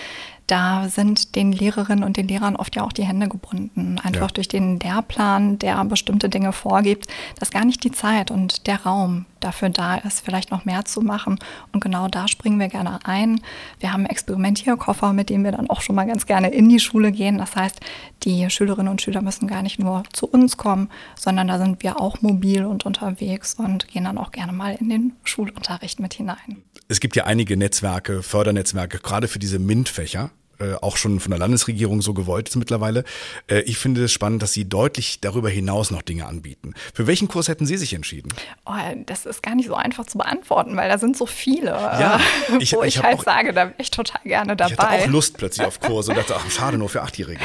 da 0.46 0.88
sind 0.88 1.36
den 1.36 1.52
Lehrerinnen 1.52 2.04
und 2.04 2.16
den 2.16 2.28
Lehrern 2.28 2.56
oft 2.56 2.76
ja 2.76 2.84
auch 2.84 2.92
die 2.92 3.04
Hände 3.04 3.28
gebunden. 3.28 3.98
Einfach 4.02 4.28
ja. 4.28 4.34
durch 4.34 4.48
den 4.48 4.78
Lehrplan, 4.78 5.58
der 5.58 5.82
bestimmte 5.84 6.28
Dinge 6.28 6.52
vorgibt, 6.52 7.06
dass 7.38 7.50
gar 7.50 7.64
nicht 7.64 7.82
die 7.82 7.92
Zeit 7.92 8.30
und 8.30 8.66
der 8.66 8.82
Raum 8.82 9.24
dafür 9.40 9.68
da 9.68 9.96
ist, 9.96 10.24
vielleicht 10.24 10.50
noch 10.50 10.64
mehr 10.64 10.84
zu 10.84 11.00
machen. 11.00 11.38
Und 11.72 11.80
genau 11.80 12.08
da 12.08 12.28
springen 12.28 12.58
wir 12.58 12.68
gerne 12.68 12.98
ein. 13.04 13.40
Wir 13.78 13.92
haben 13.92 14.06
Experimentierkoffer, 14.06 15.12
mit 15.12 15.30
dem 15.30 15.44
wir 15.44 15.52
dann 15.52 15.70
auch 15.70 15.80
schon 15.80 15.96
mal 15.96 16.06
ganz 16.06 16.26
gerne 16.26 16.48
in 16.48 16.68
die 16.68 16.80
Schule 16.80 17.12
gehen. 17.12 17.38
Das 17.38 17.54
heißt, 17.56 17.80
die 18.22 18.48
Schülerinnen 18.50 18.90
und 18.90 19.02
Schüler 19.02 19.22
müssen 19.22 19.46
gar 19.46 19.62
nicht 19.62 19.78
nur 19.78 20.02
zu 20.12 20.26
uns 20.26 20.56
kommen, 20.56 20.88
sondern 21.18 21.48
da 21.48 21.58
sind 21.58 21.82
wir 21.82 22.00
auch 22.00 22.22
mobil 22.22 22.64
und 22.64 22.86
unterwegs 22.86 23.54
und 23.54 23.88
gehen 23.88 24.04
dann 24.04 24.18
auch 24.18 24.32
gerne 24.32 24.52
mal 24.52 24.76
in 24.80 24.88
den 24.88 25.12
Schulunterricht 25.24 26.00
mit 26.00 26.14
hinein. 26.14 26.62
Es 26.88 27.00
gibt 27.00 27.16
ja 27.16 27.24
einige 27.24 27.56
Netzwerke, 27.56 28.22
Fördernetzwerke, 28.22 28.98
gerade 28.98 29.28
für 29.28 29.38
diese 29.38 29.58
MINT-Fächer. 29.58 30.30
Äh, 30.64 30.76
auch 30.80 30.96
schon 30.96 31.20
von 31.20 31.30
der 31.30 31.38
Landesregierung 31.38 32.02
so 32.02 32.14
gewollt 32.14 32.48
ist 32.48 32.56
mittlerweile. 32.56 33.04
Äh, 33.48 33.60
ich 33.60 33.78
finde 33.78 34.04
es 34.04 34.12
spannend, 34.12 34.42
dass 34.42 34.52
Sie 34.52 34.68
deutlich 34.68 35.20
darüber 35.20 35.48
hinaus 35.48 35.90
noch 35.90 36.02
Dinge 36.02 36.26
anbieten. 36.26 36.74
Für 36.92 37.06
welchen 37.06 37.28
Kurs 37.28 37.48
hätten 37.48 37.66
Sie 37.66 37.76
sich 37.76 37.94
entschieden? 37.94 38.32
Oh, 38.64 38.72
das 39.06 39.26
ist 39.26 39.42
gar 39.42 39.54
nicht 39.54 39.68
so 39.68 39.74
einfach 39.74 40.06
zu 40.06 40.18
beantworten, 40.18 40.76
weil 40.76 40.88
da 40.88 40.98
sind 40.98 41.16
so 41.16 41.26
viele, 41.26 41.70
ja, 41.70 42.20
äh, 42.50 42.56
ich, 42.60 42.72
wo 42.72 42.82
ich, 42.82 42.96
ich 42.96 43.02
halt 43.02 43.18
auch, 43.18 43.24
sage, 43.24 43.52
da 43.52 43.66
bin 43.66 43.74
ich 43.78 43.90
total 43.90 44.22
gerne 44.24 44.56
dabei. 44.56 44.72
Ich 44.72 44.78
hatte 44.80 45.02
auch 45.04 45.06
Lust 45.08 45.36
plötzlich 45.36 45.66
auf 45.66 45.80
Kurse 45.80 46.12
und 46.12 46.18
dachte, 46.18 46.34
ach, 46.36 46.50
schade, 46.50 46.78
nur 46.78 46.88
für 46.88 47.02
Achtjährige. 47.02 47.40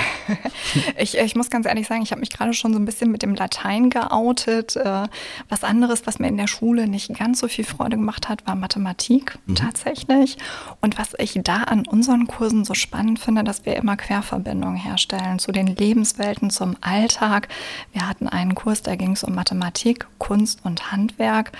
ich, 0.97 1.17
ich 1.17 1.35
muss 1.35 1.49
ganz 1.49 1.65
ehrlich 1.65 1.87
sagen, 1.87 2.01
ich 2.01 2.11
habe 2.11 2.19
mich 2.19 2.29
gerade 2.29 2.53
schon 2.53 2.73
so 2.73 2.79
ein 2.79 2.85
bisschen 2.85 3.11
mit 3.11 3.21
dem 3.21 3.35
Latein 3.35 3.89
geoutet. 3.89 4.77
Was 5.49 5.63
anderes, 5.63 6.05
was 6.05 6.19
mir 6.19 6.27
in 6.27 6.37
der 6.37 6.47
Schule 6.47 6.87
nicht 6.87 7.17
ganz 7.17 7.39
so 7.39 7.47
viel 7.47 7.65
Freude 7.65 7.97
gemacht 7.97 8.29
hat, 8.29 8.45
war 8.47 8.55
Mathematik 8.55 9.37
mhm. 9.45 9.55
tatsächlich. 9.55 10.37
Und 10.81 10.97
was 10.97 11.13
ich 11.17 11.39
da 11.43 11.63
an 11.63 11.85
unseren 11.87 12.27
Kursen 12.27 12.65
so 12.65 12.73
spannend 12.73 13.08
spannend 13.09 13.19
finde, 13.19 13.43
dass 13.43 13.65
wir 13.65 13.75
immer 13.75 13.97
Querverbindungen 13.97 14.75
herstellen 14.75 15.39
zu 15.39 15.51
den 15.51 15.67
Lebenswelten, 15.67 16.49
zum 16.49 16.75
Alltag. 16.81 17.47
Wir 17.91 18.07
hatten 18.07 18.27
einen 18.27 18.53
Kurs, 18.53 18.83
da 18.83 18.95
ging 18.95 19.13
es 19.13 19.23
um 19.23 19.33
Mathematik, 19.33 20.05
Kunst 20.19 20.59
und 20.63 20.91
Handwerk 20.91 21.51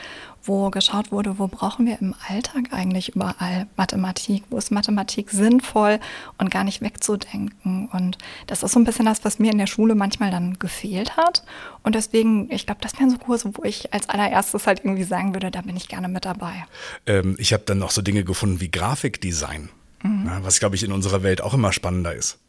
wo 0.44 0.70
geschaut 0.70 1.12
wurde, 1.12 1.38
wo 1.38 1.48
brauchen 1.48 1.86
wir 1.86 2.00
im 2.02 2.16
Alltag 2.28 2.72
eigentlich 2.72 3.10
überall 3.16 3.68
Mathematik, 3.76 4.44
wo 4.50 4.58
ist 4.58 4.72
Mathematik 4.72 5.30
sinnvoll 5.30 6.00
und 6.38 6.50
gar 6.50 6.64
nicht 6.64 6.82
wegzudenken. 6.82 7.90
Und 7.92 8.18
das 8.48 8.64
ist 8.64 8.72
so 8.72 8.80
ein 8.80 8.86
bisschen 8.86 9.06
das, 9.06 9.26
was 9.26 9.38
mir 9.38 9.52
in 9.52 9.58
der 9.58 9.68
Schule 9.68 9.96
manchmal 9.96 10.32
dann 10.32 10.58
gefehlt 10.58 11.18
hat. 11.18 11.44
Und 11.84 11.94
deswegen, 11.94 12.50
ich 12.52 12.66
glaube, 12.66 12.82
das 12.82 12.98
wären 12.98 13.10
so 13.10 13.18
Kurse, 13.18 13.52
wo 13.54 13.64
ich 13.64 13.94
als 13.94 14.10
allererstes 14.10 14.66
halt 14.66 14.80
irgendwie 14.80 15.04
sagen 15.04 15.36
würde, 15.36 15.52
da 15.52 15.62
bin 15.62 15.76
ich 15.76 15.88
gerne 15.88 16.08
mit 16.08 16.26
dabei. 16.26 16.66
Ähm, 17.06 17.36
ich 17.38 17.54
habe 17.54 17.64
dann 17.66 17.80
noch 17.80 17.92
so 17.92 18.02
Dinge 18.02 18.24
gefunden 18.24 18.62
wie 18.62 18.72
Grafikdesign. 18.72 19.70
Mhm. 20.04 20.30
Was, 20.42 20.60
glaube 20.60 20.76
ich, 20.76 20.84
in 20.84 20.92
unserer 20.92 21.24
Welt 21.24 21.42
auch 21.42 21.54
immer 21.54 21.74
spannender 21.74 22.14
ist. 22.14 22.40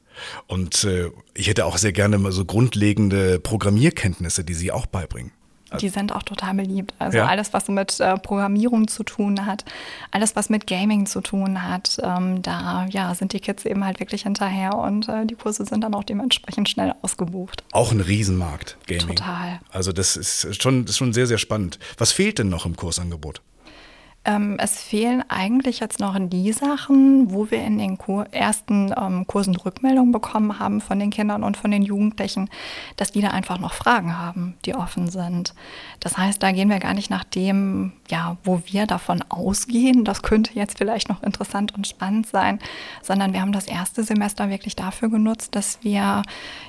Und 0.46 0.84
äh, 0.84 1.10
ich 1.34 1.48
hätte 1.48 1.64
auch 1.64 1.78
sehr 1.78 1.92
gerne 1.92 2.18
mal 2.18 2.32
so 2.32 2.44
grundlegende 2.44 3.38
Programmierkenntnisse, 3.40 4.44
die 4.44 4.54
Sie 4.54 4.70
auch 4.70 4.86
beibringen. 4.86 5.32
Die 5.80 5.88
sind 5.88 6.12
auch 6.12 6.22
total 6.22 6.54
beliebt. 6.54 6.94
Also 6.98 7.18
ja. 7.18 7.26
alles, 7.26 7.52
was 7.52 7.68
mit 7.68 8.00
äh, 8.00 8.16
Programmierung 8.18 8.88
zu 8.88 9.04
tun 9.04 9.46
hat, 9.46 9.64
alles, 10.10 10.34
was 10.34 10.50
mit 10.50 10.66
Gaming 10.66 11.06
zu 11.06 11.20
tun 11.20 11.62
hat, 11.62 11.98
ähm, 12.02 12.42
da 12.42 12.86
ja, 12.90 13.14
sind 13.14 13.32
die 13.32 13.40
Kids 13.40 13.64
eben 13.64 13.84
halt 13.84 14.00
wirklich 14.00 14.24
hinterher 14.24 14.74
und 14.76 15.08
äh, 15.08 15.26
die 15.26 15.36
Kurse 15.36 15.64
sind 15.64 15.84
dann 15.84 15.94
auch 15.94 16.04
dementsprechend 16.04 16.68
schnell 16.68 16.94
ausgebucht. 17.02 17.62
Auch 17.72 17.92
ein 17.92 18.00
Riesenmarkt, 18.00 18.78
Gaming. 18.86 19.14
Total. 19.14 19.60
Also 19.70 19.92
das 19.92 20.16
ist 20.16 20.60
schon, 20.60 20.84
das 20.86 20.92
ist 20.92 20.98
schon 20.98 21.12
sehr, 21.12 21.28
sehr 21.28 21.38
spannend. 21.38 21.78
Was 21.98 22.10
fehlt 22.10 22.40
denn 22.40 22.48
noch 22.48 22.66
im 22.66 22.74
Kursangebot? 22.74 23.40
Ähm, 24.22 24.56
es 24.58 24.82
fehlen 24.82 25.24
eigentlich 25.28 25.80
jetzt 25.80 25.98
noch 25.98 26.14
die 26.18 26.52
Sachen, 26.52 27.32
wo 27.32 27.50
wir 27.50 27.64
in 27.64 27.78
den 27.78 27.96
Kur 27.96 28.26
ersten 28.32 28.92
ähm, 28.94 29.26
Kursen 29.26 29.56
Rückmeldungen 29.56 30.12
bekommen 30.12 30.58
haben 30.58 30.82
von 30.82 30.98
den 30.98 31.08
Kindern 31.08 31.42
und 31.42 31.56
von 31.56 31.70
den 31.70 31.80
Jugendlichen, 31.80 32.50
dass 32.96 33.12
die 33.12 33.22
da 33.22 33.28
einfach 33.28 33.58
noch 33.58 33.72
Fragen 33.72 34.18
haben, 34.18 34.56
die 34.66 34.74
offen 34.74 35.08
sind. 35.08 35.54
Das 36.00 36.18
heißt, 36.18 36.42
da 36.42 36.52
gehen 36.52 36.68
wir 36.68 36.80
gar 36.80 36.92
nicht 36.92 37.08
nach 37.08 37.24
dem, 37.24 37.92
ja, 38.10 38.36
wo 38.44 38.60
wir 38.66 38.86
davon 38.86 39.24
ausgehen, 39.30 40.04
das 40.04 40.20
könnte 40.20 40.52
jetzt 40.52 40.76
vielleicht 40.76 41.08
noch 41.08 41.22
interessant 41.22 41.74
und 41.74 41.86
spannend 41.86 42.26
sein, 42.26 42.58
sondern 43.00 43.32
wir 43.32 43.40
haben 43.40 43.52
das 43.52 43.66
erste 43.66 44.04
Semester 44.04 44.50
wirklich 44.50 44.76
dafür 44.76 45.08
genutzt, 45.08 45.54
dass 45.56 45.78
wir 45.82 46.22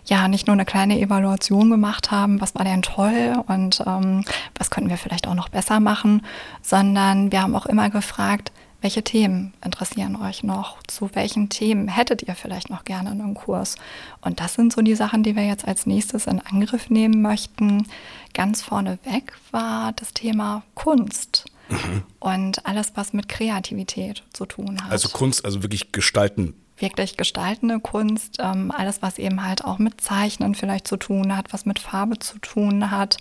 ja 0.05 0.27
nicht 0.29 0.48
nur 0.48 0.53
eine 0.53 0.65
kleine 0.65 1.01
Evaluation 1.01 1.70
gemacht 1.70 2.12
haben, 2.12 2.39
was 2.39 2.55
war 2.55 2.63
denn 2.63 2.81
toll 2.81 3.43
und 3.48 3.84
ähm, 3.86 4.24
was 4.58 4.70
könnten 4.70 4.89
wir 4.89 4.98
vielleicht 4.98 5.27
auch 5.27 5.36
noch 5.36 5.50
besser 5.50 5.81
machen, 5.81 6.22
sondern 6.62 7.31
wir 7.34 7.40
haben 7.41 7.55
auch 7.55 7.65
immer 7.65 7.89
gefragt, 7.89 8.51
welche 8.81 9.03
Themen 9.03 9.53
interessieren 9.63 10.15
euch 10.15 10.41
noch? 10.43 10.81
Zu 10.88 11.12
welchen 11.13 11.50
Themen 11.50 11.88
hättet 11.88 12.24
ihr 12.24 12.33
vielleicht 12.33 12.71
noch 12.71 12.83
gerne 12.83 13.12
einen 13.12 13.36
Kurs? 13.36 13.75
Und 14.21 14.39
das 14.39 14.55
sind 14.55 14.74
so 14.74 14.81
die 14.81 14.95
Sachen, 14.95 15.21
die 15.21 15.36
wir 15.36 15.45
jetzt 15.45 15.67
als 15.67 15.86
nächstes 15.86 16.25
in 16.25 16.41
Angriff 16.41 16.89
nehmen 16.89 17.21
möchten. 17.21 17.88
Ganz 18.33 18.63
vorneweg 18.63 19.33
war 19.51 19.91
das 19.93 20.13
Thema 20.13 20.63
Kunst. 20.74 21.45
Mhm. 21.69 22.03
Und 22.19 22.65
alles, 22.65 22.93
was 22.95 23.13
mit 23.13 23.29
Kreativität 23.29 24.24
zu 24.33 24.45
tun 24.45 24.83
hat. 24.83 24.91
Also 24.91 25.10
Kunst, 25.10 25.45
also 25.45 25.62
wirklich 25.62 25.91
gestalten. 25.91 26.55
Wirklich 26.77 27.15
gestaltende 27.15 27.79
Kunst, 27.79 28.38
ähm, 28.39 28.71
alles, 28.75 29.03
was 29.03 29.19
eben 29.19 29.45
halt 29.45 29.63
auch 29.63 29.77
mit 29.77 30.01
Zeichnen 30.01 30.55
vielleicht 30.55 30.88
zu 30.88 30.98
tun 30.98 31.38
hat, 31.38 31.53
was 31.53 31.65
mit 31.65 31.77
Farbe 31.77 32.17
zu 32.17 32.39
tun 32.39 32.89
hat. 32.89 33.17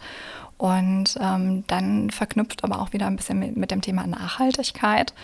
Und 0.61 1.19
ähm, 1.19 1.65
dann 1.69 2.11
verknüpft 2.11 2.65
aber 2.65 2.83
auch 2.83 2.93
wieder 2.93 3.07
ein 3.07 3.17
bisschen 3.17 3.39
mit, 3.39 3.57
mit 3.57 3.71
dem 3.71 3.81
Thema 3.81 4.07
Nachhaltigkeit, 4.07 5.15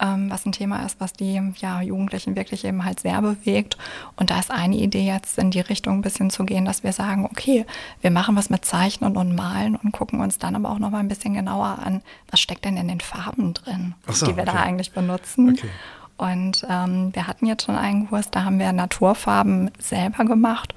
ähm, 0.00 0.30
was 0.30 0.46
ein 0.46 0.52
Thema 0.52 0.86
ist, 0.86 1.02
was 1.02 1.12
die 1.12 1.38
ja, 1.58 1.82
Jugendlichen 1.82 2.34
wirklich 2.34 2.64
eben 2.64 2.82
halt 2.82 3.00
sehr 3.00 3.20
bewegt. 3.20 3.76
Und 4.16 4.30
da 4.30 4.38
ist 4.38 4.50
eine 4.50 4.74
Idee 4.76 5.06
jetzt 5.06 5.36
in 5.36 5.50
die 5.50 5.60
Richtung 5.60 5.98
ein 5.98 6.00
bisschen 6.00 6.30
zu 6.30 6.46
gehen, 6.46 6.64
dass 6.64 6.82
wir 6.82 6.94
sagen, 6.94 7.26
okay, 7.26 7.66
wir 8.00 8.10
machen 8.10 8.36
was 8.36 8.48
mit 8.48 8.64
Zeichnen 8.64 9.18
und 9.18 9.34
Malen 9.34 9.76
und 9.76 9.92
gucken 9.92 10.20
uns 10.20 10.38
dann 10.38 10.56
aber 10.56 10.70
auch 10.70 10.78
noch 10.78 10.88
mal 10.88 11.00
ein 11.00 11.08
bisschen 11.08 11.34
genauer 11.34 11.78
an, 11.84 12.00
was 12.30 12.40
steckt 12.40 12.64
denn 12.64 12.78
in 12.78 12.88
den 12.88 13.00
Farben 13.00 13.52
drin, 13.52 13.94
so, 14.08 14.24
die 14.24 14.34
wir 14.34 14.44
okay. 14.44 14.52
da 14.54 14.62
eigentlich 14.62 14.92
benutzen. 14.92 15.50
Okay. 15.50 15.68
Und 16.16 16.66
ähm, 16.70 17.14
wir 17.14 17.26
hatten 17.26 17.44
jetzt 17.44 17.66
schon 17.66 17.76
einen 17.76 18.08
Kurs, 18.08 18.30
da 18.30 18.44
haben 18.44 18.58
wir 18.58 18.72
Naturfarben 18.72 19.70
selber 19.78 20.24
gemacht 20.24 20.74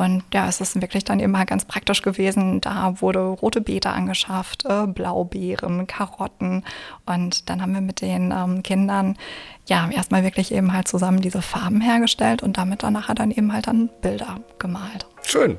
und 0.00 0.22
ja, 0.32 0.48
es 0.48 0.62
ist 0.62 0.80
wirklich 0.80 1.04
dann 1.04 1.20
immer 1.20 1.44
ganz 1.44 1.66
praktisch 1.66 2.00
gewesen. 2.00 2.62
Da 2.62 3.02
wurde 3.02 3.18
rote 3.18 3.60
Beete 3.60 3.90
angeschafft, 3.90 4.64
äh, 4.64 4.86
Blaubeeren, 4.86 5.86
Karotten. 5.86 6.64
Und 7.04 7.50
dann 7.50 7.60
haben 7.60 7.74
wir 7.74 7.82
mit 7.82 8.00
den 8.00 8.32
ähm, 8.32 8.62
Kindern 8.62 9.18
ja 9.66 9.90
erstmal 9.94 10.24
wirklich 10.24 10.54
eben 10.54 10.72
halt 10.72 10.88
zusammen 10.88 11.20
diese 11.20 11.42
Farben 11.42 11.82
hergestellt 11.82 12.42
und 12.42 12.56
damit 12.56 12.82
dann 12.82 12.94
nachher 12.94 13.14
dann 13.14 13.30
eben 13.30 13.52
halt 13.52 13.66
dann 13.66 13.90
Bilder 14.00 14.40
gemalt. 14.58 15.06
Schön. 15.22 15.58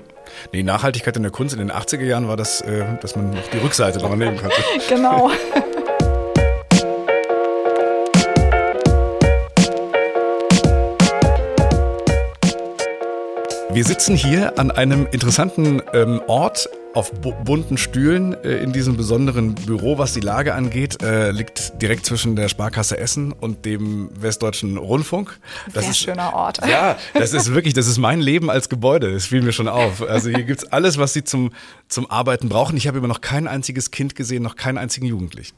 Die 0.56 0.64
Nachhaltigkeit 0.64 1.16
in 1.18 1.22
der 1.22 1.32
Kunst 1.32 1.54
in 1.54 1.60
den 1.60 1.72
80er 1.72 2.04
Jahren 2.04 2.28
war 2.28 2.36
das, 2.36 2.62
äh, 2.62 2.98
dass 3.00 3.16
man 3.16 3.30
noch 3.30 3.48
die 3.54 3.60
Rückseite 3.60 4.00
noch 4.00 4.16
nehmen 4.16 4.38
konnte. 4.38 4.56
genau. 4.90 5.30
Wir 13.74 13.86
sitzen 13.86 14.16
hier 14.16 14.60
an 14.60 14.70
einem 14.70 15.08
interessanten 15.12 15.82
ähm, 15.94 16.22
Ort 16.28 16.68
auf 16.94 17.14
bunten 17.14 17.78
Stühlen 17.78 18.34
äh, 18.44 18.58
in 18.58 18.74
diesem 18.74 18.98
besonderen 18.98 19.56
Büro, 19.56 19.98
was 19.98 20.14
die 20.14 20.20
Lage 20.20 20.54
angeht, 20.54 21.02
äh, 21.02 21.32
liegt 21.32 21.82
direkt 21.82 22.06
zwischen 22.06 22.36
der 22.36 22.50
Sparkasse 22.50 22.98
Essen 22.98 23.32
und 23.32 23.66
dem 23.66 24.10
Westdeutschen 24.14 24.76
Rundfunk. 24.76 25.40
Das 25.74 25.84
Sehr 25.84 25.92
ist 25.92 26.00
schöner 26.00 26.34
Ort. 26.34 26.60
Ja, 26.68 26.98
das 27.14 27.34
ist 27.34 27.54
wirklich, 27.54 27.74
das 27.74 27.88
ist 27.88 27.98
mein 27.98 28.20
Leben 28.20 28.50
als 28.50 28.68
Gebäude. 28.68 29.14
Das 29.14 29.28
fiel 29.28 29.42
mir 29.42 29.54
schon 29.54 29.70
auf. 29.70 30.02
Also 30.02 30.30
hier 30.30 30.44
gibt's 30.44 30.66
alles, 30.66 30.98
was 30.98 31.14
Sie 31.14 31.24
zum, 31.24 31.54
zum 31.88 32.12
Arbeiten 32.12 32.50
brauchen. 32.50 32.76
Ich 32.76 32.88
habe 32.88 32.98
immer 32.98 33.08
noch 33.08 33.22
kein 33.22 33.48
einziges 33.48 33.92
Kind 33.92 34.16
gesehen, 34.16 34.44
noch 34.44 34.58
keinen 34.58 34.78
einzigen 34.78 35.06
Jugendlichen. 35.06 35.56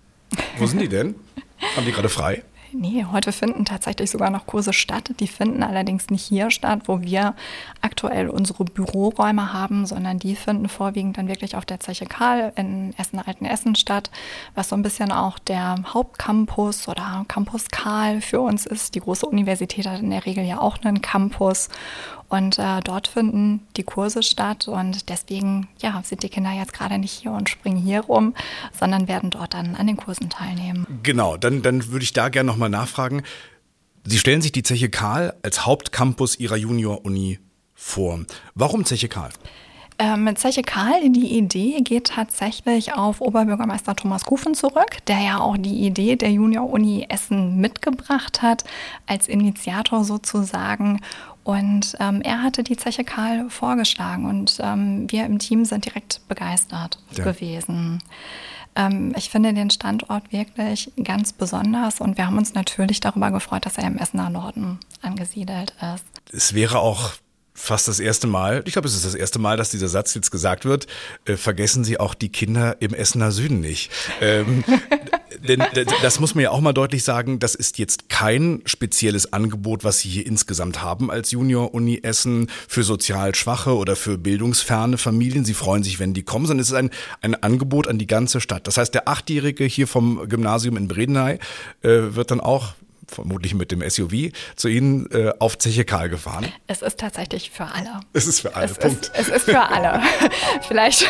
Wo 0.59 0.67
sind 0.67 0.79
die 0.79 0.87
denn? 0.89 1.15
Haben 1.75 1.85
die 1.87 1.91
gerade 1.91 2.09
frei? 2.09 2.43
Nee, 2.75 3.05
heute 3.11 3.31
finden 3.31 3.65
tatsächlich 3.65 4.09
sogar 4.09 4.31
noch 4.31 4.47
Kurse 4.47 4.73
statt. 4.73 5.11
Die 5.19 5.27
finden 5.27 5.61
allerdings 5.61 6.09
nicht 6.09 6.23
hier 6.23 6.49
statt, 6.49 6.81
wo 6.85 7.01
wir 7.01 7.35
aktuell 7.81 8.29
unsere 8.29 8.65
Büroräume 8.65 9.53
haben, 9.53 9.85
sondern 9.85 10.17
die 10.17 10.35
finden 10.35 10.67
vorwiegend 10.67 11.19
dann 11.19 11.27
wirklich 11.27 11.55
auf 11.55 11.65
der 11.65 11.79
Zeche 11.79 12.05
Karl 12.05 12.51
in 12.55 12.93
Essen-Altenessen 12.97 13.75
statt, 13.75 14.09
was 14.55 14.69
so 14.69 14.75
ein 14.75 14.81
bisschen 14.81 15.11
auch 15.11 15.37
der 15.37 15.75
Hauptcampus 15.93 16.87
oder 16.87 17.25
Campus 17.27 17.67
Karl 17.69 18.21
für 18.21 18.41
uns 18.41 18.65
ist. 18.65 18.95
Die 18.95 19.01
große 19.01 19.27
Universität 19.27 19.85
hat 19.85 20.01
in 20.01 20.09
der 20.09 20.25
Regel 20.25 20.43
ja 20.43 20.59
auch 20.59 20.77
einen 20.83 21.01
Campus. 21.01 21.69
Und 22.33 22.57
äh, 22.57 22.79
dort 22.83 23.07
finden 23.07 23.59
die 23.77 23.83
Kurse 23.83 24.23
statt 24.23 24.67
und 24.67 25.07
deswegen 25.09 25.67
ja, 25.79 26.01
sind 26.03 26.23
die 26.23 26.29
Kinder 26.29 26.51
jetzt 26.51 26.73
gerade 26.73 26.97
nicht 26.97 27.11
hier 27.11 27.31
und 27.31 27.47
springen 27.47 27.77
hier 27.77 28.01
rum, 28.01 28.33
sondern 28.71 29.07
werden 29.07 29.29
dort 29.29 29.53
dann 29.53 29.75
an 29.75 29.85
den 29.85 29.97
Kursen 29.97 30.31
teilnehmen. 30.31 30.87
Genau, 31.03 31.37
dann, 31.37 31.61
dann 31.61 31.89
würde 31.91 32.01
ich 32.01 32.11
da 32.11 32.29
gerne 32.29 32.47
nochmal 32.47 32.69
nachfragen. 32.69 33.21
Sie 34.03 34.17
stellen 34.17 34.41
sich 34.41 34.51
die 34.51 34.63
Zeche 34.63 34.89
Karl 34.89 35.35
als 35.43 35.67
Hauptcampus 35.67 36.39
Ihrer 36.39 36.55
Junior-Uni 36.55 37.37
vor. 37.75 38.21
Warum 38.55 38.83
Zeche 38.83 39.09
Karl? 39.09 39.29
Ähm, 39.99 40.35
Zeche 40.35 40.63
Karl, 40.63 41.11
die 41.11 41.37
Idee 41.37 41.81
geht 41.81 42.07
tatsächlich 42.07 42.93
auf 42.93 43.21
Oberbürgermeister 43.21 43.95
Thomas 43.95 44.25
Kufen 44.25 44.55
zurück, 44.55 45.05
der 45.05 45.19
ja 45.19 45.39
auch 45.39 45.55
die 45.55 45.85
Idee 45.85 46.15
der 46.15 46.31
Junior-Uni 46.31 47.05
Essen 47.09 47.57
mitgebracht 47.57 48.41
hat, 48.41 48.63
als 49.05 49.27
Initiator 49.27 50.03
sozusagen. 50.03 50.99
Und 51.43 51.95
ähm, 51.99 52.21
er 52.21 52.41
hatte 52.41 52.63
die 52.63 52.77
Zeche 52.77 53.03
Karl 53.03 53.49
vorgeschlagen 53.49 54.25
und 54.25 54.57
ähm, 54.61 55.11
wir 55.11 55.25
im 55.25 55.39
Team 55.39 55.65
sind 55.65 55.85
direkt 55.85 56.21
begeistert 56.27 56.99
ja. 57.17 57.23
gewesen. 57.23 58.01
Ähm, 58.75 59.13
ich 59.17 59.29
finde 59.29 59.53
den 59.53 59.69
Standort 59.69 60.31
wirklich 60.31 60.91
ganz 61.03 61.33
besonders 61.33 61.99
und 61.99 62.17
wir 62.17 62.27
haben 62.27 62.37
uns 62.37 62.53
natürlich 62.53 63.01
darüber 63.01 63.31
gefreut, 63.31 63.65
dass 63.65 63.77
er 63.77 63.87
im 63.87 63.97
Essener 63.97 64.29
Norden 64.29 64.79
angesiedelt 65.01 65.73
ist. 65.95 66.05
Es 66.31 66.53
wäre 66.53 66.79
auch 66.79 67.11
fast 67.53 67.87
das 67.87 67.99
erste 67.99 68.27
Mal, 68.27 68.63
ich 68.65 68.73
glaube, 68.73 68.87
es 68.87 68.95
ist 68.95 69.05
das 69.05 69.15
erste 69.15 69.39
Mal, 69.39 69.57
dass 69.57 69.69
dieser 69.69 69.87
Satz 69.87 70.13
jetzt 70.15 70.31
gesagt 70.31 70.65
wird, 70.65 70.87
äh, 71.25 71.37
vergessen 71.37 71.83
Sie 71.83 71.99
auch 71.99 72.15
die 72.15 72.29
Kinder 72.29 72.77
im 72.79 72.93
Essener 72.93 73.31
Süden 73.31 73.59
nicht. 73.59 73.91
Ähm, 74.21 74.63
denn 75.47 75.63
das 76.01 76.19
muss 76.19 76.35
man 76.35 76.43
ja 76.43 76.51
auch 76.51 76.61
mal 76.61 76.73
deutlich 76.73 77.03
sagen, 77.03 77.39
das 77.39 77.55
ist 77.55 77.77
jetzt 77.77 78.09
kein 78.09 78.61
spezielles 78.65 79.33
Angebot, 79.33 79.83
was 79.83 79.99
Sie 79.99 80.09
hier 80.09 80.25
insgesamt 80.25 80.81
haben 80.81 81.11
als 81.11 81.31
Junior-Uni 81.31 81.99
Essen 82.03 82.49
für 82.67 82.83
sozial 82.83 83.35
schwache 83.35 83.75
oder 83.75 83.95
für 83.95 84.17
bildungsferne 84.17 84.97
Familien. 84.97 85.45
Sie 85.45 85.53
freuen 85.53 85.83
sich, 85.83 85.99
wenn 85.99 86.13
die 86.13 86.23
kommen, 86.23 86.45
sondern 86.47 86.61
es 86.61 86.69
ist 86.69 86.75
ein, 86.75 86.89
ein 87.21 87.35
Angebot 87.35 87.87
an 87.87 87.99
die 87.99 88.07
ganze 88.07 88.41
Stadt. 88.41 88.67
Das 88.67 88.77
heißt, 88.77 88.93
der 88.93 89.07
Achtjährige 89.07 89.65
hier 89.65 89.87
vom 89.87 90.27
Gymnasium 90.27 90.77
in 90.77 90.87
Bredeney 90.87 91.39
äh, 91.81 92.15
wird 92.15 92.31
dann 92.31 92.39
auch 92.39 92.73
vermutlich 93.15 93.53
mit 93.53 93.71
dem 93.71 93.87
SUV, 93.87 94.31
zu 94.55 94.67
Ihnen 94.67 95.09
äh, 95.11 95.31
auf 95.39 95.57
Zeche 95.57 95.85
Karl 95.85 96.09
gefahren? 96.09 96.45
Es 96.67 96.81
ist 96.81 96.99
tatsächlich 96.99 97.51
für 97.51 97.65
alle. 97.65 98.01
Es 98.13 98.27
ist 98.27 98.41
für 98.41 98.55
alle, 98.55 98.65
es 98.65 98.77
Punkt. 98.77 99.05
Ist, 99.05 99.13
es 99.15 99.27
ist 99.29 99.45
für 99.45 99.61
alle. 99.61 100.01
Vielleicht 100.67 101.07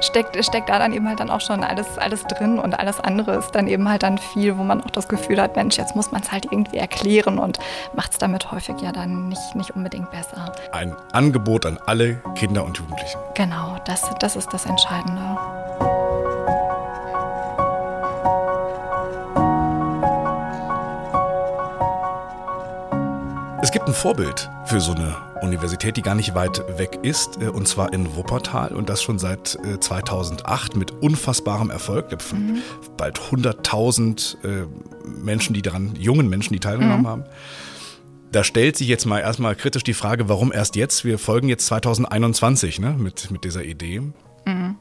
steckt, 0.00 0.42
steckt 0.44 0.68
da 0.68 0.78
dann 0.78 0.92
eben 0.92 1.08
halt 1.08 1.20
dann 1.20 1.30
auch 1.30 1.40
schon 1.40 1.64
alles, 1.64 1.86
alles 1.98 2.22
drin 2.24 2.58
und 2.58 2.74
alles 2.74 3.00
andere 3.00 3.36
ist 3.36 3.52
dann 3.52 3.68
eben 3.68 3.88
halt 3.88 4.02
dann 4.02 4.18
viel, 4.18 4.56
wo 4.58 4.62
man 4.62 4.82
auch 4.82 4.90
das 4.90 5.08
Gefühl 5.08 5.40
hat, 5.40 5.56
Mensch, 5.56 5.76
jetzt 5.76 5.96
muss 5.96 6.12
man 6.12 6.22
es 6.22 6.32
halt 6.32 6.46
irgendwie 6.50 6.78
erklären 6.78 7.38
und 7.38 7.58
macht 7.94 8.12
es 8.12 8.18
damit 8.18 8.50
häufig 8.50 8.76
ja 8.80 8.92
dann 8.92 9.28
nicht, 9.28 9.54
nicht 9.54 9.70
unbedingt 9.72 10.10
besser. 10.10 10.52
Ein 10.72 10.94
Angebot 11.12 11.66
an 11.66 11.78
alle 11.86 12.22
Kinder 12.34 12.64
und 12.64 12.78
Jugendlichen. 12.78 13.18
Genau, 13.34 13.78
das, 13.86 14.02
das 14.20 14.36
ist 14.36 14.52
das 14.52 14.66
Entscheidende. 14.66 15.38
Es 23.70 23.74
gibt 23.74 23.86
ein 23.86 23.94
Vorbild 23.94 24.50
für 24.64 24.80
so 24.80 24.94
eine 24.94 25.16
Universität, 25.42 25.96
die 25.96 26.02
gar 26.02 26.16
nicht 26.16 26.34
weit 26.34 26.60
weg 26.76 26.98
ist, 27.04 27.40
äh, 27.40 27.46
und 27.46 27.68
zwar 27.68 27.92
in 27.92 28.16
Wuppertal 28.16 28.74
und 28.74 28.88
das 28.88 29.00
schon 29.00 29.20
seit 29.20 29.46
2008 29.78 30.74
äh, 30.74 30.76
mit 30.76 30.90
unfassbarem 30.90 31.70
Erfolg. 31.70 32.10
Mhm. 32.32 32.62
Bald 32.96 33.20
100.000 33.20 34.44
äh, 34.44 34.66
Menschen, 35.06 35.54
die 35.54 35.62
daran, 35.62 35.94
jungen 35.94 36.28
Menschen, 36.28 36.52
die 36.52 36.58
teilgenommen 36.58 37.02
mhm. 37.02 37.06
haben. 37.06 37.24
Da 38.32 38.42
stellt 38.42 38.76
sich 38.76 38.88
jetzt 38.88 39.06
mal 39.06 39.20
erstmal 39.20 39.54
kritisch 39.54 39.84
die 39.84 39.94
Frage, 39.94 40.28
warum 40.28 40.50
erst 40.50 40.74
jetzt? 40.74 41.04
Wir 41.04 41.16
folgen 41.16 41.48
jetzt 41.48 41.66
2021 41.66 42.80
ne, 42.80 42.96
mit, 42.98 43.30
mit 43.30 43.44
dieser 43.44 43.62
Idee. 43.62 44.00
Mhm. 44.46 44.78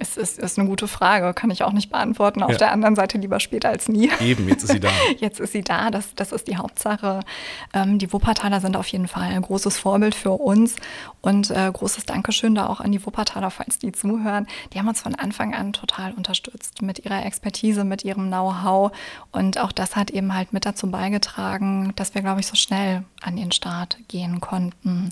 Es 0.00 0.16
ist, 0.16 0.38
ist, 0.38 0.58
eine 0.58 0.68
gute 0.68 0.86
Frage, 0.88 1.34
kann 1.34 1.50
ich 1.50 1.64
auch 1.64 1.72
nicht 1.72 1.90
beantworten. 1.90 2.42
Auf 2.42 2.52
ja. 2.52 2.58
der 2.58 2.72
anderen 2.72 2.94
Seite 2.94 3.18
lieber 3.18 3.40
später 3.40 3.68
als 3.68 3.88
nie. 3.88 4.10
Eben, 4.20 4.48
jetzt 4.48 4.62
ist 4.62 4.72
sie 4.72 4.80
da. 4.80 4.88
Jetzt 5.18 5.40
ist 5.40 5.52
sie 5.52 5.62
da, 5.62 5.90
das, 5.90 6.14
das 6.14 6.32
ist 6.32 6.46
die 6.46 6.56
Hauptsache. 6.56 7.20
Ähm, 7.72 7.98
die 7.98 8.12
Wuppertaler 8.12 8.60
sind 8.60 8.76
auf 8.76 8.86
jeden 8.88 9.08
Fall 9.08 9.24
ein 9.24 9.42
großes 9.42 9.78
Vorbild 9.78 10.14
für 10.14 10.30
uns 10.30 10.76
und 11.20 11.50
äh, 11.50 11.70
großes 11.72 12.06
Dankeschön 12.06 12.54
da 12.54 12.68
auch 12.68 12.80
an 12.80 12.92
die 12.92 13.04
Wuppertaler, 13.04 13.50
falls 13.50 13.78
die 13.78 13.92
zuhören. 13.92 14.46
Die 14.72 14.78
haben 14.78 14.88
uns 14.88 15.00
von 15.00 15.14
Anfang 15.14 15.54
an 15.54 15.72
total 15.72 16.12
unterstützt 16.12 16.82
mit 16.82 17.04
ihrer 17.04 17.24
Expertise, 17.26 17.84
mit 17.84 18.04
ihrem 18.04 18.28
Know-how 18.28 18.92
und 19.32 19.58
auch 19.58 19.72
das 19.72 19.96
hat 19.96 20.10
eben 20.10 20.34
halt 20.34 20.52
mit 20.52 20.64
dazu 20.64 20.90
beigetragen, 20.90 21.92
dass 21.96 22.14
wir, 22.14 22.22
glaube 22.22 22.40
ich, 22.40 22.46
so 22.46 22.54
schnell 22.54 23.04
an 23.22 23.36
den 23.36 23.52
Start 23.52 23.98
gehen 24.08 24.40
konnten. 24.40 25.10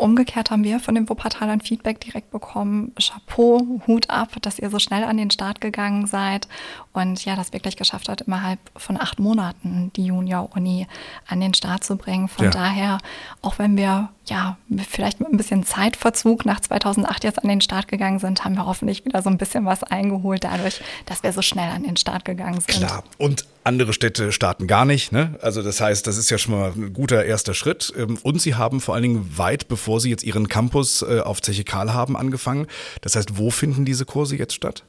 Umgekehrt 0.00 0.50
haben 0.50 0.64
wir 0.64 0.80
von 0.80 0.94
den 0.94 1.08
Wuppertalern 1.08 1.60
Feedback 1.60 2.00
direkt 2.00 2.30
bekommen. 2.30 2.92
Chapeau, 2.98 3.80
Hut 3.86 4.08
ab, 4.08 4.30
dass 4.40 4.58
ihr 4.58 4.70
so 4.70 4.78
schnell 4.78 5.04
an 5.04 5.18
den 5.18 5.30
Start 5.30 5.60
gegangen 5.60 6.06
seid 6.06 6.48
und 6.92 7.22
ja, 7.24 7.36
das 7.36 7.52
wirklich 7.52 7.76
geschafft 7.76 8.08
hat, 8.08 8.22
innerhalb 8.22 8.58
von 8.76 9.00
acht 9.00 9.18
Monaten 9.18 9.92
die 9.96 10.06
Junior-Uni 10.06 10.86
an 11.26 11.40
den 11.40 11.52
Start 11.52 11.84
zu 11.84 11.96
bringen. 11.96 12.28
Von 12.28 12.46
ja. 12.46 12.50
daher, 12.50 12.98
auch 13.42 13.58
wenn 13.58 13.76
wir 13.76 14.08
ja 14.24 14.56
vielleicht 14.88 15.20
mit 15.20 15.30
ein 15.30 15.36
bisschen 15.36 15.64
Zeitverzug 15.64 16.46
nach 16.46 16.60
2008 16.60 17.24
jetzt 17.24 17.42
an 17.42 17.48
den 17.48 17.60
Start 17.60 17.86
gegangen 17.86 18.18
sind, 18.18 18.44
haben 18.44 18.54
wir 18.54 18.64
hoffentlich 18.64 19.04
wieder 19.04 19.20
so 19.20 19.28
ein 19.28 19.36
bisschen 19.36 19.66
was 19.66 19.82
eingeholt 19.82 20.44
dadurch, 20.44 20.80
dass 21.04 21.22
wir 21.22 21.32
so 21.32 21.42
schnell 21.42 21.70
an 21.70 21.82
den 21.82 21.96
Start 21.96 22.24
gegangen 22.24 22.60
sind. 22.60 22.78
Klar. 22.78 23.04
Und 23.18 23.44
andere 23.64 23.92
Städte 23.92 24.32
starten 24.32 24.66
gar 24.66 24.84
nicht. 24.84 25.12
Ne? 25.12 25.38
Also 25.42 25.62
das 25.62 25.80
heißt, 25.80 26.06
das 26.06 26.16
ist 26.16 26.30
ja 26.30 26.38
schon 26.38 26.54
mal 26.54 26.72
ein 26.74 26.92
guter 26.92 27.24
erster 27.24 27.54
Schritt. 27.54 27.92
Ähm, 27.96 28.18
und 28.22 28.40
sie 28.40 28.54
haben 28.54 28.80
vor 28.80 28.94
allen 28.94 29.02
Dingen 29.02 29.38
weit, 29.38 29.68
bevor 29.68 30.00
sie 30.00 30.10
jetzt 30.10 30.24
ihren 30.24 30.48
Campus 30.48 31.02
äh, 31.02 31.20
auf 31.20 31.42
Zeche 31.42 31.64
Karl 31.64 31.92
haben, 31.92 32.16
angefangen. 32.16 32.66
Das 33.02 33.16
heißt, 33.16 33.36
wo 33.36 33.50
finden 33.50 33.84
diese 33.84 34.04
Kurse 34.04 34.36
jetzt 34.36 34.54
statt? 34.54 34.84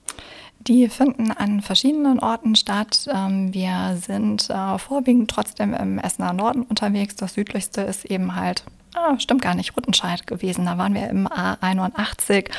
Die 0.67 0.89
finden 0.89 1.31
an 1.31 1.61
verschiedenen 1.61 2.19
Orten 2.19 2.55
statt. 2.55 3.07
Ähm, 3.11 3.53
wir 3.53 3.97
sind 4.05 4.49
äh, 4.49 4.77
vorwiegend 4.77 5.31
trotzdem 5.31 5.73
im 5.73 5.97
Essener 5.97 6.33
Norden 6.33 6.63
unterwegs. 6.63 7.15
Das 7.15 7.33
südlichste 7.33 7.81
ist 7.81 8.05
eben 8.05 8.35
halt 8.35 8.63
Ah, 8.93 9.17
stimmt 9.19 9.41
gar 9.41 9.55
nicht, 9.55 9.77
Ruttenscheid 9.77 10.27
gewesen. 10.27 10.65
Da 10.65 10.77
waren 10.77 10.93
wir 10.93 11.09
im 11.09 11.25
A81, 11.25 12.51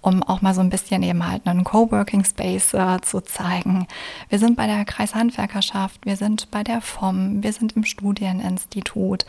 um 0.00 0.22
auch 0.22 0.40
mal 0.40 0.54
so 0.54 0.60
ein 0.60 0.70
bisschen 0.70 1.02
eben 1.02 1.26
halt 1.26 1.46
einen 1.46 1.64
Coworking 1.64 2.24
Space 2.24 2.74
äh, 2.74 3.00
zu 3.00 3.20
zeigen. 3.20 3.88
Wir 4.28 4.38
sind 4.38 4.56
bei 4.56 4.68
der 4.68 4.84
Kreishandwerkerschaft, 4.84 6.06
wir 6.06 6.14
sind 6.14 6.48
bei 6.52 6.62
der 6.62 6.80
FOM, 6.80 7.42
wir 7.42 7.52
sind 7.52 7.72
im 7.76 7.84
Studieninstitut, 7.84 9.26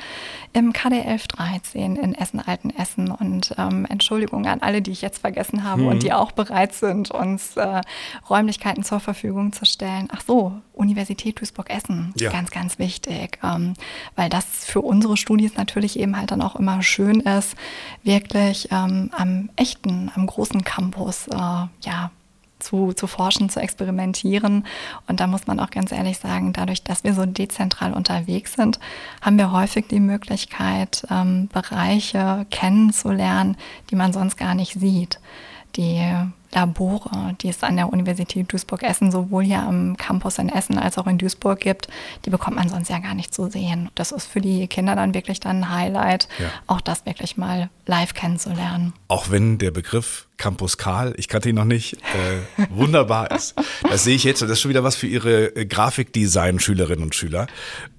im 0.54 0.72
KD 0.72 1.02
1113 1.02 1.96
in 1.96 2.14
Essen-Altenessen 2.14 3.10
und 3.10 3.56
ähm, 3.58 3.88
Entschuldigung 3.90 4.46
an 4.46 4.62
alle, 4.62 4.84
die 4.84 4.92
ich 4.92 5.02
jetzt 5.02 5.20
vergessen 5.20 5.64
habe 5.64 5.82
mhm. 5.82 5.88
und 5.88 6.04
die 6.04 6.14
auch 6.14 6.32
bereit 6.32 6.74
sind, 6.74 7.10
uns 7.10 7.58
äh, 7.58 7.82
Räumlichkeiten 8.30 8.84
zur 8.84 9.00
Verfügung 9.00 9.52
zu 9.52 9.66
stellen. 9.66 10.10
Ach 10.14 10.22
so, 10.22 10.62
Universität 10.74 11.40
Duisburg-Essen, 11.40 12.14
ja. 12.18 12.32
ganz, 12.32 12.52
ganz 12.52 12.80
wichtig, 12.80 13.40
ähm, 13.44 13.74
weil 14.16 14.30
das 14.30 14.66
für 14.66 14.82
unsere 14.82 15.18
Studis 15.18 15.56
natürlich 15.56 15.98
eben 15.98 16.18
halt 16.18 16.32
dann 16.32 16.42
auch 16.42 16.51
immer 16.56 16.82
schön 16.82 17.22
ist, 17.22 17.56
wirklich 18.04 18.70
ähm, 18.72 19.12
am 19.16 19.50
echten, 19.56 20.12
am 20.16 20.26
großen 20.26 20.64
Campus, 20.64 21.28
äh, 21.28 21.36
ja, 21.36 22.12
zu, 22.62 22.94
zu 22.94 23.08
forschen, 23.08 23.50
zu 23.50 23.60
experimentieren. 23.60 24.66
Und 25.08 25.20
da 25.20 25.28
muss 25.28 25.48
man 25.48 25.60
auch 25.60 25.72
ganz 25.72 25.92
ehrlich 25.92 26.20
sagen, 26.20 26.54
dadurch, 26.54 26.84
dass 26.84 27.04
wir 27.04 27.14
so 27.14 27.26
dezentral 27.26 27.94
unterwegs 27.94 28.54
sind, 28.54 28.80
haben 29.22 29.38
wir 29.38 29.52
häufig 29.52 29.88
die 29.88 30.00
Möglichkeit, 30.00 31.06
ähm, 31.10 31.50
Bereiche 31.52 32.46
kennenzulernen, 32.52 33.58
die 33.90 33.96
man 33.96 34.14
sonst 34.14 34.38
gar 34.38 34.56
nicht 34.56 34.80
sieht. 34.80 35.20
Die 35.76 36.06
Labore, 36.54 37.36
die 37.42 37.50
es 37.50 37.64
an 37.64 37.76
der 37.76 37.92
Universität 37.92 38.52
Duisburg-Essen 38.52 39.12
sowohl 39.12 39.44
hier 39.44 39.62
am 39.62 39.98
Campus 39.98 40.38
in 40.38 40.50
Essen 40.50 40.78
als 40.78 40.98
auch 40.98 41.08
in 41.08 41.18
Duisburg 41.18 41.60
gibt, 41.60 41.88
die 42.26 42.30
bekommt 42.30 42.58
man 42.58 42.70
sonst 42.70 42.90
ja 42.90 43.00
gar 43.00 43.14
nicht 43.14 43.34
zu 43.34 43.50
sehen. 43.50 43.90
Das 43.96 44.12
ist 44.12 44.26
für 44.26 44.42
die 44.42 44.68
Kinder 44.68 44.96
dann 44.96 45.14
wirklich 45.14 45.40
dann 45.40 45.64
ein 45.64 45.70
Highlight, 45.70 46.28
ja. 46.40 46.50
auch 46.68 46.82
das 46.82 47.06
wirklich 47.06 47.38
mal 47.38 47.70
live 47.86 48.14
kennenzulernen. 48.14 48.94
Auch 49.08 49.30
wenn 49.30 49.58
der 49.58 49.72
Begriff 49.72 50.28
Campus 50.42 50.80
Karl, 50.80 51.14
ich 51.18 51.28
kannte 51.28 51.50
ihn 51.50 51.56
noch 51.56 51.66
nicht, 51.66 51.94
äh, 51.98 52.66
wunderbar 52.72 53.30
ist. 53.30 53.54
Das 53.88 54.04
sehe 54.04 54.16
ich 54.16 54.24
jetzt, 54.24 54.42
das 54.42 54.50
ist 54.50 54.62
schon 54.62 54.70
wieder 54.70 54.84
was 54.84 54.96
für 54.96 55.06
Ihre 55.06 55.56
äh, 55.56 55.66
Grafikdesign-Schülerinnen 55.68 57.04
und 57.04 57.14
Schüler. 57.14 57.46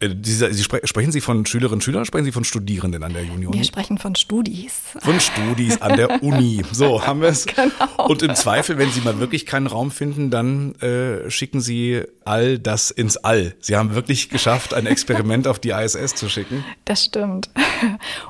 Äh, 0.01 0.09
diese, 0.13 0.53
Sie 0.53 0.65
spre 0.65 0.81
sprechen 0.83 1.13
Sie 1.13 1.21
von 1.21 1.47
Schülerinnen 1.47 1.75
und 1.75 1.85
Schülern, 1.85 2.05
sprechen 2.05 2.25
Sie 2.25 2.33
von 2.33 2.43
Studierenden 2.43 3.05
an 3.05 3.13
der 3.13 3.23
Union? 3.23 3.55
Wir 3.55 3.63
sprechen 3.63 3.97
von 3.97 4.17
Studis. 4.17 4.73
Von 4.99 5.21
Studis 5.21 5.81
an 5.81 5.97
der 5.97 6.21
Uni. 6.25 6.65
So, 6.73 7.07
haben 7.07 7.21
wir 7.21 7.29
es. 7.29 7.47
Genau. 7.47 8.09
Und 8.09 8.23
im 8.23 8.35
Zweifel, 8.35 8.77
wenn 8.77 8.91
Sie 8.91 9.03
mal 9.03 9.21
wirklich 9.21 9.47
keinen 9.47 9.69
Raum 9.69 9.93
finden, 9.93 10.31
dann 10.31 10.75
äh, 10.81 11.31
schicken 11.31 11.61
Sie 11.61 12.03
all 12.25 12.59
das 12.59 12.91
ins 12.91 13.19
All. 13.19 13.55
Sie 13.61 13.77
haben 13.77 13.95
wirklich 13.95 14.31
geschafft, 14.31 14.75
ein 14.75 14.87
Experiment 14.87 15.47
auf 15.47 15.61
die 15.61 15.71
ISS 15.71 16.17
zu 16.17 16.29
schicken. 16.29 16.65
Das 16.87 17.05
stimmt. 17.05 17.51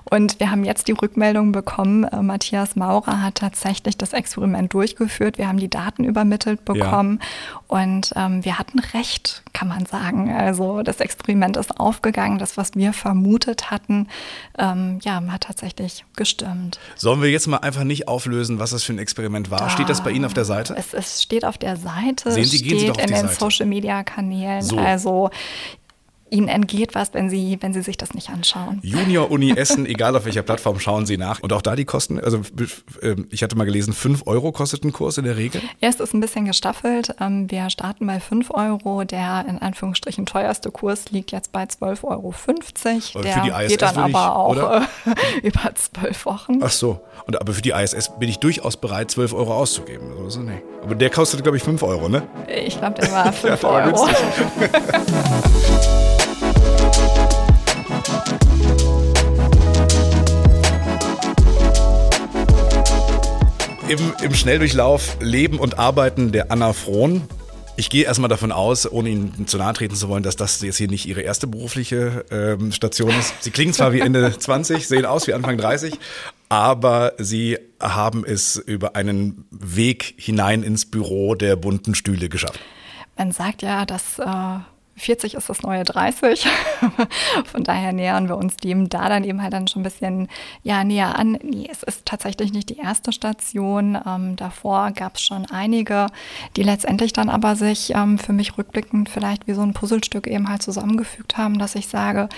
Und 0.05 0.39
wir 0.41 0.51
haben 0.51 0.65
jetzt 0.65 0.89
die 0.89 0.93
Rückmeldung 0.93 1.53
bekommen, 1.53 2.05
äh, 2.05 2.21
Matthias 2.21 2.77
Maurer 2.77 3.23
hat 3.23 3.37
tatsächlich 3.37 3.97
das 4.03 4.13
Experiment 4.13 4.73
durchgeführt, 4.75 5.39
wir 5.39 5.49
haben 5.49 5.59
die 5.59 5.71
Daten 5.71 6.05
übermittelt 6.05 6.65
bekommen 6.65 7.21
ja. 7.21 7.61
und 7.69 8.13
ähm, 8.17 8.45
wir 8.45 8.59
hatten 8.59 8.79
recht, 8.81 9.43
kann 9.53 9.69
man 9.69 9.87
sagen. 9.87 10.31
Also 10.31 10.83
das 10.83 11.01
Experiment 11.01 11.57
ist 11.57 11.79
aufgegangen, 11.79 12.39
das, 12.39 12.57
was 12.57 12.75
wir 12.75 12.93
vermutet 12.93 13.71
hatten, 13.71 14.09
ähm, 14.59 14.99
ja, 15.03 15.23
hat 15.31 15.45
tatsächlich 15.45 16.05
gestimmt. 16.17 16.79
Sollen 16.97 17.23
wir 17.23 17.31
jetzt 17.31 17.47
mal 17.47 17.59
einfach 17.59 17.85
nicht 17.85 18.09
auflösen, 18.09 18.59
was 18.59 18.71
das 18.71 18.83
für 18.83 18.93
ein 18.93 18.99
Experiment 18.99 19.51
war? 19.51 19.61
Da, 19.61 19.71
steht 19.71 19.89
das 19.89 20.03
bei 20.03 20.11
Ihnen 20.11 20.25
auf 20.25 20.35
der 20.35 20.45
Seite? 20.45 20.75
Es, 20.77 20.93
es 20.93 21.23
steht 21.23 21.45
auf 21.45 21.59
der 21.59 21.77
Seite, 21.77 22.33
Sehen 22.33 22.45
Sie, 22.45 22.59
steht 22.59 22.81
Sie 22.81 22.87
doch 22.87 22.97
auf 22.97 23.03
in 23.03 23.09
den 23.09 23.29
Seite. 23.29 23.35
Social 23.39 23.67
Media 23.67 24.03
Kanälen. 24.03 24.63
So. 24.63 24.79
Also 24.79 25.31
Ihnen 26.33 26.49
entgeht 26.49 26.95
was, 26.95 27.15
wenn 27.15 27.31
Sie, 27.31 27.59
wenn 27.61 27.73
Sie 27.73 27.83
sich 27.83 27.97
das 27.97 28.15
nicht 28.15 28.31
anschauen. 28.31 28.81
Junior 28.83 29.31
Uni 29.31 29.53
Essen, 29.57 29.87
egal 29.87 30.17
auf 30.17 30.25
welcher 30.25 30.43
Plattform, 30.43 30.81
schauen 30.81 31.07
Sie 31.07 31.19
nach. 31.19 31.41
Und 31.41 31.53
auch 31.53 31.63
da 31.63 31.77
die 31.77 31.85
Kosten, 31.85 32.19
also 32.19 32.41
ähm, 33.03 33.27
ich 33.31 33.43
hatte 33.43 33.57
mal 33.57 33.65
gelesen, 33.65 33.93
5 33.93 34.27
Euro 34.27 34.53
kostet 34.53 34.85
ein 34.85 34.93
Kurs 34.93 35.19
in 35.19 35.25
der 35.25 35.37
Regel? 35.37 35.61
Ja, 35.81 35.89
es 35.89 36.01
ist 36.01 36.15
ein 36.15 36.21
bisschen 36.21 36.47
gestaffelt. 36.47 37.15
Ähm, 37.21 37.51
wir 37.51 37.71
starten 37.71 38.07
bei 38.07 38.21
5 38.21 38.51
Euro. 38.51 39.05
Der 39.05 39.45
in 39.49 39.59
Anführungsstrichen 39.59 40.27
teuerste 40.27 40.71
Kurs 40.71 41.11
liegt 41.11 41.33
jetzt 41.33 41.53
bei 41.53 41.65
12,50 41.65 42.05
Euro. 42.05 42.35
Der 43.23 43.33
für 43.33 43.41
die 43.41 43.51
ISS 43.51 43.69
geht 43.69 43.83
dann 43.83 43.97
aber 43.97 44.09
ich, 44.09 44.17
auch 44.17 44.49
oder? 44.49 44.89
über 45.43 45.75
zwölf 45.75 46.27
Wochen. 46.27 46.61
Ach 46.63 46.71
so. 46.71 47.01
Und, 47.27 47.41
aber 47.41 47.53
für 47.53 47.63
die 47.63 47.71
ISS 47.71 48.19
bin 48.19 48.29
ich 48.29 48.39
durchaus 48.39 48.77
bereit, 48.77 49.11
12 49.11 49.35
Euro 49.35 49.55
auszugeben. 49.55 50.13
Also, 50.25 50.41
nee. 50.41 50.63
Aber 50.83 50.95
der 50.95 51.11
kostet, 51.11 51.43
glaube 51.43 51.57
ich, 51.57 51.63
5 51.63 51.83
Euro, 51.83 52.09
ne? 52.09 52.23
Ich 52.49 52.79
glaube, 52.79 53.01
der 53.01 53.13
war 53.13 53.33
5 53.33 53.63
ja, 53.63 53.69
Euro. 53.69 54.09
Im, 63.89 63.99
Im 64.23 64.35
Schnelldurchlauf 64.35 65.19
Leben 65.21 65.59
und 65.59 65.79
Arbeiten 65.79 66.33
der 66.33 66.51
Anna 66.51 66.73
Frohn. 66.73 67.23
Ich 67.77 67.91
gehe 67.91 68.05
erstmal 68.05 68.31
davon 68.31 68.51
aus, 68.51 68.91
ohne 68.91 69.11
Ihnen 69.11 69.47
zu 69.47 69.59
nahe 69.59 69.75
treten 69.75 69.97
zu 69.97 70.09
wollen, 70.09 70.23
dass 70.23 70.37
das 70.37 70.63
jetzt 70.63 70.79
hier 70.79 70.89
nicht 70.89 71.05
Ihre 71.05 71.21
erste 71.21 71.47
berufliche 71.47 72.25
ähm, 72.31 72.73
Station 72.73 73.11
ist. 73.11 73.43
Sie 73.43 73.51
klingen 73.51 73.75
zwar 73.75 73.93
wie 73.93 74.01
Ende 74.01 74.33
20, 74.39 74.89
sehen 74.89 75.05
aus 75.05 75.27
wie 75.27 75.35
Anfang 75.35 75.59
30, 75.59 75.99
aber 76.49 77.13
Sie 77.19 77.59
haben 77.81 78.25
es 78.25 78.57
über 78.57 78.97
einen 78.97 79.45
Weg 79.51 80.15
hinein 80.17 80.63
ins 80.63 80.87
Büro 80.87 81.35
der 81.35 81.57
bunten 81.57 81.95
Stühle 81.95 82.29
geschafft. 82.29 82.61
Man 83.19 83.33
sagt 83.33 83.61
ja, 83.61 83.85
dass 83.85 84.19
äh 84.19 84.72
40 84.97 85.35
ist 85.35 85.49
das 85.49 85.63
neue 85.63 85.85
30. 85.85 86.47
Von 87.45 87.65
daher 87.65 87.93
nähern 87.93 88.29
wir 88.29 88.37
uns 88.37 88.57
dem 88.57 88.89
da 88.89 89.09
dann 89.09 89.25
eben 89.25 89.43
halt 89.43 89.53
dann 89.53 89.67
schon 89.67 89.81
ein 89.81 89.85
bisschen 89.85 90.29
ja, 90.63 90.85
näher 90.85 91.19
an. 91.19 91.39
Nee, 91.43 91.69
es 91.71 91.83
ist 91.83 92.05
tatsächlich 92.05 92.53
nicht 92.53 92.69
die 92.71 92.79
erste 92.79 93.13
Station. 93.13 93.99
Ähm, 94.07 94.37
davor 94.37 94.93
gab 94.93 95.17
es 95.17 95.23
schon 95.23 95.47
einige, 95.47 96.07
die 96.57 96.63
letztendlich 96.63 97.13
dann 97.13 97.29
aber 97.29 97.57
sich 97.57 97.95
ähm, 97.95 98.19
für 98.19 98.33
mich 98.33 98.59
rückblickend 98.59 99.09
vielleicht 99.09 99.47
wie 99.47 99.55
so 99.55 99.63
ein 99.63 99.73
Puzzlestück 99.73 100.27
eben 100.27 100.49
halt 100.49 100.63
zusammengefügt 100.63 101.37
haben, 101.37 101.59
dass 101.59 101.75
ich 101.75 101.89
sage, 101.89 102.29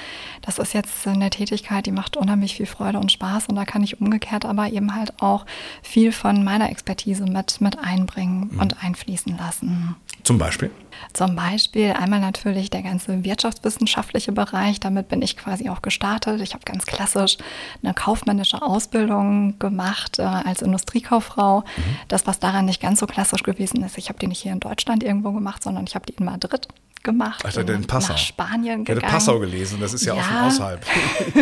das 0.42 0.58
ist 0.58 0.74
jetzt 0.74 1.06
eine 1.06 1.30
Tätigkeit, 1.30 1.86
die 1.86 1.92
macht 1.92 2.16
unheimlich 2.16 2.54
viel 2.56 2.66
Freude 2.66 2.98
und 2.98 3.12
Spaß 3.12 3.48
und 3.48 3.56
da 3.56 3.64
kann 3.64 3.82
ich 3.82 4.00
umgekehrt 4.00 4.44
aber 4.44 4.70
eben 4.70 4.94
halt 4.94 5.20
auch 5.20 5.46
viel 5.82 6.12
von 6.12 6.44
meiner 6.44 6.70
Expertise 6.70 7.24
mit, 7.24 7.60
mit 7.60 7.78
einbringen 7.78 8.50
mhm. 8.52 8.60
und 8.60 8.82
einfließen 8.82 9.36
lassen. 9.36 9.96
Zum 10.22 10.38
Beispiel? 10.38 10.70
Zum 11.12 11.36
Beispiel 11.36 11.92
einmal 11.92 12.20
natürlich 12.20 12.43
der 12.44 12.82
ganze 12.82 13.24
wirtschaftswissenschaftliche 13.24 14.32
Bereich. 14.32 14.80
Damit 14.80 15.08
bin 15.08 15.22
ich 15.22 15.36
quasi 15.36 15.68
auch 15.68 15.82
gestartet. 15.82 16.40
Ich 16.40 16.54
habe 16.54 16.64
ganz 16.64 16.86
klassisch 16.86 17.38
eine 17.82 17.94
kaufmännische 17.94 18.60
Ausbildung 18.62 19.58
gemacht 19.58 20.18
äh, 20.18 20.22
als 20.22 20.62
Industriekauffrau. 20.62 21.60
Mhm. 21.60 21.96
Das, 22.08 22.26
was 22.26 22.38
daran 22.38 22.66
nicht 22.66 22.80
ganz 22.80 23.00
so 23.00 23.06
klassisch 23.06 23.42
gewesen 23.42 23.82
ist, 23.82 23.98
ich 23.98 24.08
habe 24.08 24.18
die 24.18 24.26
nicht 24.26 24.42
hier 24.42 24.52
in 24.52 24.60
Deutschland 24.60 25.02
irgendwo 25.02 25.32
gemacht, 25.32 25.62
sondern 25.62 25.84
ich 25.86 25.94
habe 25.94 26.06
die 26.06 26.14
in 26.14 26.26
Madrid 26.26 26.68
gemacht. 27.04 27.44
Ach, 27.46 27.56
in 27.56 27.86
Passau. 27.86 28.14
Nach 28.14 28.18
Spanien 28.18 28.84
gegangen. 28.84 28.98
Ich 28.98 29.04
hatte 29.04 29.12
Passau 29.12 29.38
gelesen, 29.38 29.78
das 29.80 29.94
ist 29.94 30.04
ja, 30.04 30.14
ja. 30.14 30.20
auch 30.20 30.26
schon 30.26 30.36
außerhalb. 30.36 30.86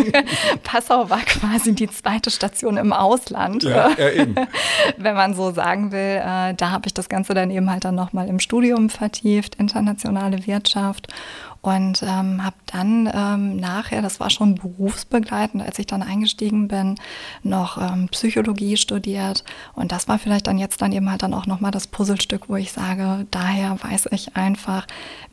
Passau 0.63 1.09
war 1.09 1.21
quasi 1.21 1.73
die 1.73 1.89
zweite 1.89 2.29
Station 2.29 2.77
im 2.77 2.93
Ausland. 2.93 3.63
Ja, 3.63 3.89
ja 3.89 4.09
eben. 4.09 4.35
Wenn 4.97 5.15
man 5.15 5.33
so 5.33 5.51
sagen 5.51 5.91
will, 5.91 6.21
äh, 6.23 6.53
da 6.53 6.69
habe 6.69 6.85
ich 6.85 6.93
das 6.93 7.09
Ganze 7.09 7.33
dann 7.33 7.49
eben 7.49 7.69
halt 7.69 7.85
dann 7.85 7.95
nochmal 7.95 8.27
im 8.27 8.39
Studium 8.39 8.89
vertieft, 8.89 9.55
internationale 9.55 10.45
Wirtschaft 10.45 11.07
und 11.63 12.03
ähm, 12.03 12.43
habe 12.43 12.57
dann 12.65 13.09
ähm, 13.13 13.55
nachher, 13.55 14.01
das 14.01 14.19
war 14.19 14.29
schon 14.29 14.55
berufsbegleitend, 14.55 15.63
als 15.63 15.79
ich 15.79 15.87
dann 15.87 16.03
eingestiegen 16.03 16.67
bin, 16.67 16.95
noch 17.41 17.77
ähm, 17.77 18.09
Psychologie 18.09 18.75
studiert. 18.75 19.45
Und 19.73 19.93
das 19.93 20.09
war 20.09 20.19
vielleicht 20.19 20.47
dann 20.47 20.57
jetzt 20.57 20.81
dann 20.81 20.91
eben 20.91 21.09
halt 21.09 21.23
dann 21.23 21.33
auch 21.33 21.45
nochmal 21.45 21.71
das 21.71 21.87
Puzzlestück, 21.87 22.49
wo 22.49 22.57
ich 22.57 22.73
sage, 22.73 23.25
daher 23.31 23.77
weiß 23.81 24.09
ich 24.11 24.35
einfach, 24.35 24.85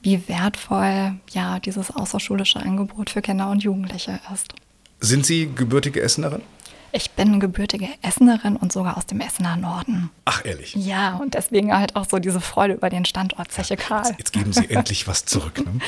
wie 0.03 0.29
wertvoll 0.29 1.17
ja 1.33 1.59
dieses 1.59 1.91
außerschulische 1.91 2.61
Angebot 2.61 3.11
für 3.11 3.23
Kinder 3.23 3.51
und 3.51 3.65
Jugendliche 3.65 4.21
ist. 4.33 4.55
Sind 5.01 5.27
Sie 5.27 5.51
gebürtige 5.53 6.01
Essenerin? 6.01 6.43
Ich 6.93 7.11
bin 7.13 7.39
gebürtige 7.39 7.89
Essenerin 8.03 8.57
und 8.57 8.73
sogar 8.73 8.97
aus 8.97 9.07
dem 9.07 9.21
Essener 9.21 9.57
Norden. 9.57 10.11
Ach, 10.25 10.45
ehrlich? 10.45 10.75
Ja, 10.75 11.17
und 11.17 11.35
deswegen 11.35 11.73
halt 11.73 11.95
auch 11.95 12.07
so 12.09 12.19
diese 12.19 12.41
Freude 12.41 12.75
über 12.75 12.91
den 12.91 13.05
Standort 13.05 13.53
Zeche 13.53 13.77
Karl. 13.77 14.07
Jetzt, 14.07 14.19
jetzt, 14.19 14.33
geben 14.33 14.53
Sie 14.53 14.69
endlich 14.69 15.07
was 15.07 15.25
zurück. 15.25 15.65
Ne? 15.65 15.81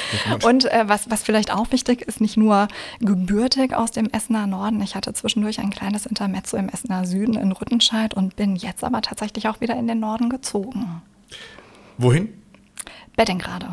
Und 0.45 0.67
äh, 0.67 0.85
was, 0.87 1.11
was 1.11 1.23
vielleicht 1.23 1.53
auch 1.53 1.73
wichtig 1.73 2.03
ist, 2.03 2.21
nicht 2.21 2.37
nur 2.37 2.69
gebürtig 3.01 3.75
aus 3.75 3.91
dem 3.91 4.09
Essener 4.11 4.47
Norden. 4.47 4.81
Ich 4.81 4.95
hatte 4.95 5.13
zwischendurch 5.13 5.59
ein 5.59 5.71
kleines 5.71 6.07
Intermezzo 6.07 6.57
im 6.57 6.69
Essener 6.69 7.05
Süden 7.05 7.35
in 7.35 7.51
Rüttenscheid 7.51 8.15
und 8.15 8.37
bin 8.37 8.55
jetzt 8.55 8.85
aber 8.85 9.03
tatsächlich 9.03 9.49
auch 9.49 9.61
wieder 9.61 9.77
in 9.77 9.89
den 9.89 9.99
Norden 9.99 10.31
gezogen. 10.31 11.03
Wohin? 11.99 12.29
Bettingrade. 13.17 13.73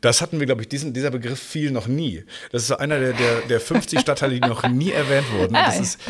Das 0.00 0.22
hatten 0.22 0.40
wir, 0.40 0.46
glaube 0.46 0.62
ich, 0.62 0.68
diesen, 0.68 0.92
dieser 0.92 1.10
Begriff 1.10 1.40
fiel 1.40 1.70
noch 1.70 1.86
nie. 1.86 2.24
Das 2.50 2.62
ist 2.62 2.68
so 2.68 2.76
einer 2.76 2.98
der, 2.98 3.12
der, 3.12 3.40
der 3.42 3.60
50 3.60 4.00
Stadtteile, 4.00 4.34
die 4.34 4.40
noch 4.40 4.68
nie 4.68 4.90
erwähnt 4.90 5.30
wurden. 5.32 5.54
Das 5.54 5.78
ist, 5.78 6.00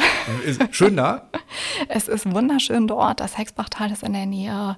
ist 0.45 0.61
schön 0.71 0.97
da. 0.97 1.29
Es 1.89 2.09
ist 2.09 2.31
wunderschön 2.33 2.87
dort. 2.87 3.21
Das 3.21 3.39
Hexbachtal 3.39 3.91
ist 3.91 4.03
in 4.03 4.13
der 4.13 4.27
Nähe. 4.27 4.77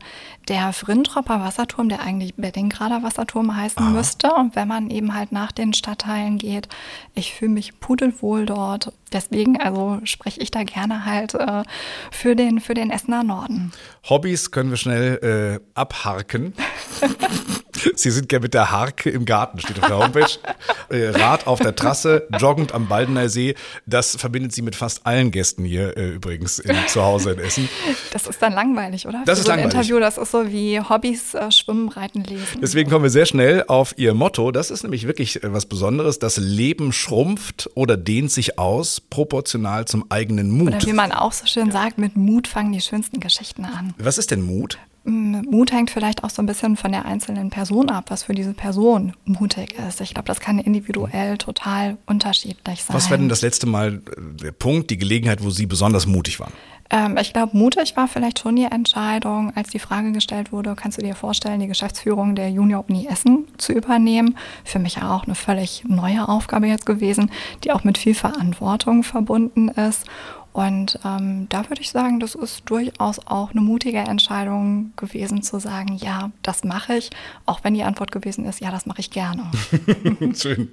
Der 0.48 0.72
Frintropper 0.72 1.40
Wasserturm, 1.40 1.88
der 1.88 2.00
eigentlich 2.00 2.34
Beddingrader 2.36 3.02
Wasserturm 3.02 3.56
heißen 3.56 3.82
Aha. 3.82 3.90
müsste. 3.90 4.32
Und 4.34 4.56
wenn 4.56 4.68
man 4.68 4.90
eben 4.90 5.14
halt 5.14 5.32
nach 5.32 5.52
den 5.52 5.74
Stadtteilen 5.74 6.38
geht, 6.38 6.68
ich 7.14 7.34
fühle 7.34 7.52
mich 7.52 7.80
pudelwohl 7.80 8.46
dort. 8.46 8.92
Deswegen, 9.12 9.60
also 9.60 10.00
spreche 10.04 10.40
ich 10.40 10.50
da 10.50 10.64
gerne 10.64 11.04
halt 11.04 11.34
äh, 11.34 11.62
für, 12.10 12.34
den, 12.34 12.60
für 12.60 12.74
den 12.74 12.90
Essener 12.90 13.22
Norden. 13.22 13.72
Hobbys 14.08 14.50
können 14.50 14.70
wir 14.70 14.76
schnell 14.76 15.60
äh, 15.62 15.64
abharken. 15.74 16.54
Sie 17.94 18.10
sind 18.10 18.32
ja 18.32 18.40
mit 18.40 18.54
der 18.54 18.70
Harke 18.70 19.10
im 19.10 19.24
Garten, 19.24 19.58
steht 19.60 19.78
auf 19.80 19.86
der 19.86 19.98
Homepage. 19.98 20.26
Äh, 20.90 21.08
Rad 21.08 21.46
auf 21.46 21.60
der 21.60 21.74
Trasse, 21.74 22.26
joggend 22.38 22.72
am 22.72 22.88
Baldener 22.88 23.28
See. 23.28 23.54
Das 23.86 24.16
verbindet 24.16 24.52
Sie 24.52 24.62
mit 24.62 24.76
fast 24.76 25.06
allen 25.06 25.30
Gästen 25.30 25.64
hier 25.64 25.96
äh, 25.96 26.10
übrigens 26.10 26.58
in, 26.58 26.76
zu 26.88 27.02
Hause 27.02 27.32
in 27.32 27.38
Essen. 27.40 27.68
Das 28.12 28.26
ist 28.26 28.40
dann 28.42 28.52
langweilig, 28.52 29.06
oder? 29.06 29.22
Das 29.24 29.38
Für 29.38 29.40
ist 29.40 29.46
so 29.46 29.52
ein 29.52 29.58
langweilig. 29.60 29.74
Interview, 29.74 30.00
das 30.00 30.18
ist 30.18 30.30
so 30.30 30.50
wie 30.50 30.80
Hobbys, 30.80 31.34
äh, 31.34 31.50
Schwimmen, 31.50 31.88
Reiten, 31.88 32.22
Lesen. 32.24 32.60
Deswegen 32.60 32.90
kommen 32.90 33.02
wir 33.02 33.10
sehr 33.10 33.26
schnell 33.26 33.64
auf 33.68 33.94
Ihr 33.96 34.14
Motto. 34.14 34.50
Das 34.50 34.70
ist 34.70 34.82
nämlich 34.82 35.06
wirklich 35.06 35.42
äh, 35.42 35.52
was 35.52 35.66
Besonderes. 35.66 36.18
Das 36.18 36.36
Leben 36.36 36.92
schrumpft 36.92 37.70
oder 37.74 37.96
dehnt 37.96 38.30
sich 38.30 38.58
aus, 38.58 39.00
proportional 39.00 39.86
zum 39.86 40.10
eigenen 40.10 40.50
Mut. 40.50 40.68
Oder 40.68 40.82
wie 40.86 40.92
man 40.92 41.12
auch 41.12 41.32
so 41.32 41.46
schön 41.46 41.70
sagt, 41.70 41.98
mit 41.98 42.16
Mut 42.16 42.46
fangen 42.48 42.72
die 42.72 42.80
schönsten 42.80 43.20
Geschichten 43.20 43.64
an. 43.64 43.94
Was 43.98 44.18
ist 44.18 44.30
denn 44.30 44.42
Mut? 44.42 44.78
Mut 45.04 45.70
hängt 45.70 45.90
vielleicht 45.90 46.24
auch 46.24 46.30
so 46.30 46.40
ein 46.40 46.46
bisschen 46.46 46.76
von 46.76 46.90
der 46.90 47.04
einzelnen 47.04 47.50
Person 47.50 47.90
ab, 47.90 48.06
was 48.08 48.22
für 48.22 48.34
diese 48.34 48.54
Person 48.54 49.12
mutig 49.26 49.74
ist. 49.88 50.00
Ich 50.00 50.14
glaube, 50.14 50.26
das 50.26 50.40
kann 50.40 50.58
individuell 50.58 51.36
total 51.36 51.98
unterschiedlich 52.06 52.84
sein. 52.84 52.96
Was 52.96 53.10
war 53.10 53.18
denn 53.18 53.28
das 53.28 53.42
letzte 53.42 53.66
Mal 53.66 53.94
äh, 53.94 54.00
der 54.42 54.52
Punkt, 54.52 54.90
die 54.90 54.96
Gelegenheit, 54.96 55.44
wo 55.44 55.50
Sie 55.50 55.66
besonders 55.66 56.06
mutig 56.06 56.40
waren? 56.40 56.52
Ähm, 56.90 57.18
ich 57.20 57.32
glaube, 57.32 57.56
mutig 57.56 57.96
war 57.96 58.08
vielleicht 58.08 58.38
schon 58.38 58.56
die 58.56 58.64
Entscheidung, 58.64 59.52
als 59.54 59.68
die 59.70 59.78
Frage 59.78 60.12
gestellt 60.12 60.52
wurde, 60.52 60.74
kannst 60.74 60.98
du 60.98 61.02
dir 61.02 61.14
vorstellen, 61.14 61.60
die 61.60 61.66
Geschäftsführung 61.66 62.34
der 62.34 62.50
Junior 62.50 62.84
Uni 62.88 63.06
Essen 63.06 63.46
zu 63.58 63.72
übernehmen? 63.72 64.36
Für 64.64 64.78
mich 64.78 65.02
auch 65.02 65.24
eine 65.24 65.34
völlig 65.34 65.84
neue 65.86 66.28
Aufgabe 66.28 66.66
jetzt 66.66 66.86
gewesen, 66.86 67.30
die 67.62 67.72
auch 67.72 67.84
mit 67.84 67.98
viel 67.98 68.14
Verantwortung 68.14 69.02
verbunden 69.02 69.68
ist. 69.68 70.04
Und 70.54 71.00
ähm, 71.04 71.48
da 71.48 71.68
würde 71.68 71.82
ich 71.82 71.90
sagen, 71.90 72.20
das 72.20 72.36
ist 72.36 72.62
durchaus 72.66 73.18
auch 73.26 73.50
eine 73.50 73.60
mutige 73.60 73.98
Entscheidung 73.98 74.92
gewesen 74.96 75.42
zu 75.42 75.58
sagen, 75.58 75.96
ja, 75.96 76.30
das 76.42 76.62
mache 76.62 76.94
ich, 76.94 77.10
auch 77.44 77.64
wenn 77.64 77.74
die 77.74 77.82
Antwort 77.82 78.12
gewesen 78.12 78.44
ist, 78.44 78.60
ja, 78.60 78.70
das 78.70 78.86
mache 78.86 79.00
ich 79.00 79.10
gerne. 79.10 79.50
Schön. 80.34 80.68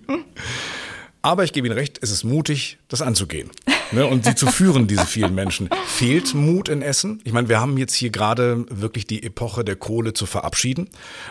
Aber 1.23 1.43
ich 1.43 1.51
gebe 1.51 1.65
Ihnen 1.65 1.75
recht, 1.75 1.97
es 2.01 2.11
ist 2.11 2.23
mutig, 2.23 2.77
das 2.89 3.01
anzugehen 3.01 3.49
ne, 3.91 4.05
und 4.05 4.23
sie 4.23 4.35
zu 4.35 4.47
führen, 4.47 4.85
diese 4.85 5.07
vielen 5.07 5.33
Menschen. 5.33 5.67
Fehlt 5.87 6.35
Mut 6.35 6.69
in 6.69 6.83
Essen? 6.83 7.19
Ich 7.23 7.33
meine, 7.33 7.49
wir 7.49 7.59
haben 7.59 7.75
jetzt 7.77 7.95
hier 7.95 8.11
gerade 8.11 8.65
wirklich 8.69 9.07
die 9.07 9.23
Epoche 9.23 9.63
der 9.63 9.77
Kohle 9.77 10.13
zu 10.13 10.27
verabschieden. 10.27 10.89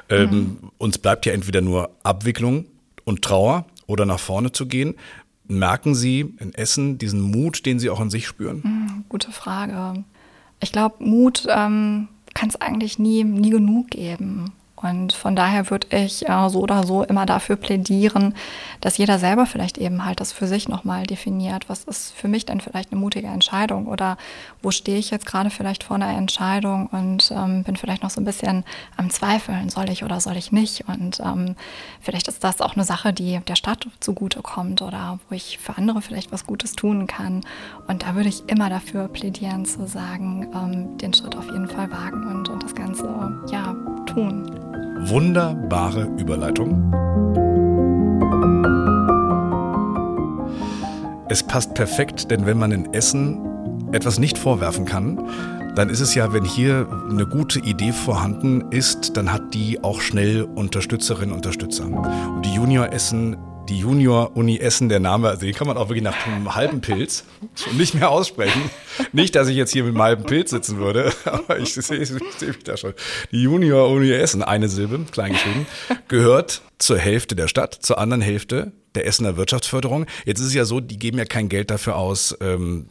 Ähm, 0.09 0.31
mhm. 0.31 0.71
Uns 0.79 0.99
bleibt 0.99 1.25
ja 1.25 1.33
entweder 1.33 1.61
nur 1.61 1.91
Abwicklung 2.03 2.67
und 3.05 3.23
Trauer 3.23 3.67
oder 3.87 4.07
nach 4.07 4.21
vorne 4.21 4.53
zu 4.53 4.67
gehen. 4.67 4.95
Merken 5.51 5.97
Sie 5.97 6.33
in 6.39 6.55
Essen 6.55 6.97
diesen 6.99 7.21
Mut, 7.21 7.67
den 7.67 7.81
Sie 7.81 7.91
auch 7.91 8.01
in 8.01 8.09
sich 8.09 8.27
spüren? 8.27 8.61
Mhm, 8.63 9.05
gute 9.09 9.33
Frage. 9.33 10.05
Ich 10.61 10.71
glaube, 10.71 11.05
Mut 11.05 11.47
ähm, 11.51 12.07
kann 12.35 12.49
es 12.49 12.61
eigentlich 12.61 13.01
nie, 13.01 13.25
nie 13.25 13.51
genug 13.51 13.91
geben. 13.91 14.53
Und 14.83 15.13
von 15.13 15.37
daher 15.37 15.71
würde 15.71 15.87
ich 15.97 16.29
äh, 16.29 16.49
so 16.49 16.61
oder 16.61 16.87
so 16.87 17.03
immer 17.05 17.27
dafür 17.27 17.57
plädieren, 17.57 18.35
dass 18.81 18.99
jeder 18.99 19.19
selber 19.19 19.47
vielleicht 19.47 19.79
eben 19.79 20.05
halt 20.05 20.21
das 20.21 20.33
für 20.33 20.47
sich 20.47 20.69
nochmal 20.69 21.05
definiert. 21.05 21.69
Was 21.69 21.85
ist 21.85 22.13
für 22.15 22.29
mich 22.29 22.47
denn 22.47 22.61
vielleicht 22.61 22.93
eine 22.93 23.01
mutige 23.01 23.27
Entscheidung 23.27 23.87
oder 23.87 24.17
wo 24.63 24.71
stehe 24.71 24.99
ich 24.99 25.11
jetzt 25.11 25.27
gerade 25.27 25.51
vielleicht 25.51 25.85
vor 25.85 25.97
einer 25.97 26.17
Entscheidung 26.17 26.87
und 26.87 27.31
ähm, 27.31 27.63
bin 27.65 27.77
vielleicht 27.77 28.03
noch 28.03 28.11
so 28.11 28.21
ein 28.21 28.25
bisschen 28.25 28.65
am 28.97 29.11
Zweifeln, 29.11 29.69
soll 29.69 29.91
ich 29.91 30.05
oder 30.05 30.21
soll 30.21 30.37
ich 30.37 30.53
nicht? 30.53 30.89
Und 30.89 31.21
ähm, 31.21 31.57
vielleicht 32.01 32.29
ist 32.29 32.43
das 32.43 32.61
auch 32.61 32.75
eine 32.75 32.85
Sache, 32.85 33.13
die 33.13 33.41
der 33.49 33.57
Stadt 33.57 33.87
zugutekommt 34.01 34.83
oder 34.83 35.19
wo 35.29 35.35
ich 35.35 35.59
für 35.59 35.77
andere 35.77 36.01
vielleicht 36.01 36.33
was 36.33 36.47
Gutes 36.47 36.73
tun 36.73 37.07
kann. 37.07 37.43
Und 37.87 38.05
da 38.05 38.15
würde 38.15 38.29
ich 38.29 38.49
immer 38.49 38.71
dafür 38.71 39.09
plädieren 39.09 39.65
zu 39.65 39.87
sagen, 39.87 40.49
ähm, 40.55 40.99
den 40.99 41.13
Schritt 41.13 41.37
auf 41.37 41.47
jeden 41.47 41.69
Fall 41.69 41.91
wagen 41.91 42.27
und, 42.27 42.49
und 42.49 42.63
das 42.63 42.75
Ganze 42.75 43.05
ja 43.51 43.75
tun. 44.07 44.70
Wunderbare 45.09 46.09
Überleitung. 46.19 46.93
Es 51.29 51.43
passt 51.43 51.75
perfekt, 51.75 52.31
denn 52.31 52.45
wenn 52.45 52.59
man 52.59 52.73
in 52.73 52.93
Essen 52.93 53.39
etwas 53.93 54.19
nicht 54.19 54.37
vorwerfen 54.37 54.85
kann, 54.85 55.19
dann 55.75 55.89
ist 55.89 56.01
es 56.01 56.15
ja, 56.15 56.33
wenn 56.33 56.45
hier 56.45 56.89
eine 57.09 57.27
gute 57.27 57.61
Idee 57.61 57.93
vorhanden 57.93 58.71
ist, 58.71 59.17
dann 59.17 59.33
hat 59.33 59.55
die 59.55 59.83
auch 59.83 60.01
schnell 60.01 60.43
Unterstützerinnen 60.43 61.31
und 61.31 61.37
Unterstützer. 61.37 61.85
Und 61.85 62.45
die 62.45 62.53
Junior 62.53 62.93
Essen 62.93 63.37
die 63.71 63.79
Junior-Uni 63.79 64.59
Essen, 64.59 64.89
der 64.89 65.01
Name, 65.01 65.29
also 65.29 65.47
den 65.47 65.55
kann 65.55 65.67
man 65.67 65.77
auch 65.77 65.89
wirklich 65.89 66.03
nach 66.03 66.27
einem 66.27 66.55
halben 66.55 66.81
Pilz 66.81 67.25
nicht 67.79 67.95
mehr 67.95 68.11
aussprechen. 68.11 68.63
Nicht, 69.13 69.37
dass 69.37 69.49
ich 69.49 69.57
jetzt 69.57 69.73
hier 69.73 69.85
mit 69.85 69.95
einem 69.95 70.03
halben 70.03 70.25
Pilz 70.25 70.51
sitzen 70.51 70.79
würde, 70.79 71.13
aber 71.25 71.59
ich 71.59 71.73
sehe 71.73 72.05
seh 72.05 72.19
mich 72.47 72.65
da 72.65 72.77
schon. 72.77 72.95
Die 73.31 73.43
Junior-Uni 73.43 74.11
Essen, 74.11 74.43
eine 74.43 74.69
Silbe, 74.69 75.01
klein 75.11 75.33
geschrieben, 75.33 75.67
gehört 76.09 76.63
zur 76.79 76.99
Hälfte 76.99 77.37
der 77.37 77.47
Stadt, 77.47 77.75
zur 77.81 77.99
anderen 77.99 78.21
Hälfte 78.21 78.73
der 78.97 79.07
Essener 79.07 79.37
Wirtschaftsförderung. 79.37 80.07
Jetzt 80.25 80.41
ist 80.41 80.47
es 80.47 80.55
ja 80.55 80.65
so, 80.65 80.81
die 80.81 80.99
geben 80.99 81.19
ja 81.19 81.25
kein 81.25 81.49
Geld 81.49 81.71
dafür 81.71 81.97
aus, 81.97 82.37
ähm, 82.41 82.89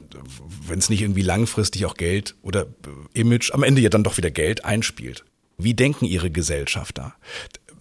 wenn 0.66 0.80
es 0.80 0.90
nicht 0.90 1.02
irgendwie 1.02 1.24
langfristig 1.24 1.86
auch 1.86 1.96
Geld 1.96 2.36
oder 2.42 2.68
Image 3.14 3.52
am 3.54 3.64
Ende 3.64 3.82
ja 3.82 3.90
dann 3.90 4.06
doch 4.06 4.16
wieder 4.16 4.32
Geld 4.32 4.64
einspielt. 4.64 5.26
Wie 5.58 5.74
denken 5.74 6.06
Ihre 6.06 6.32
Gesellschafter? 6.32 7.16